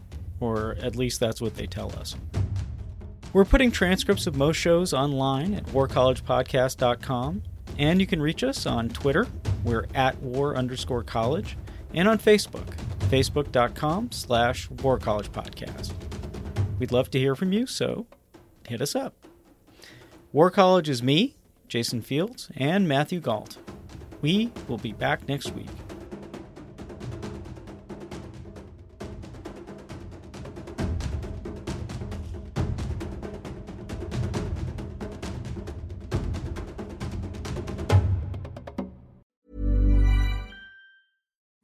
or 0.43 0.77
at 0.81 0.97
least 0.97 1.21
that's 1.21 1.41
what 1.41 1.55
they 1.55 1.67
tell 1.67 1.93
us. 1.93 2.17
We're 3.33 3.45
putting 3.45 3.71
transcripts 3.71 4.27
of 4.27 4.37
most 4.37 4.57
shows 4.57 4.93
online 4.93 5.55
at 5.55 5.65
warcollegepodcast.com, 5.67 7.43
and 7.79 8.01
you 8.01 8.07
can 8.07 8.21
reach 8.21 8.45
us 8.45 8.67
on 8.67 8.91
Twitter. 8.91 9.27
We're 9.65 9.87
at 9.95 10.19
war 10.21 10.57
underscore 10.57 11.03
college, 11.03 11.57
and 11.95 12.09
on 12.09 12.19
Facebook, 12.19 12.75
facebook.com 13.09 14.13
slash 14.13 14.69
warcollegepodcast. 14.69 15.93
We'd 16.79 16.93
love 16.93 17.11
to 17.13 17.19
hear 17.19 17.35
from 17.35 17.53
you, 17.53 17.67
so 17.67 18.07
hit 18.67 18.81
us 18.83 18.95
up. 18.95 19.15
War 20.33 20.51
College 20.51 20.89
is 20.89 21.03
me, 21.03 21.37
Jason 21.69 22.01
Fields, 22.01 22.51
and 22.57 22.89
Matthew 22.89 23.21
Gault. 23.21 23.59
We 24.21 24.51
will 24.67 24.79
be 24.79 24.93
back 24.93 25.29
next 25.29 25.53
week. 25.53 25.69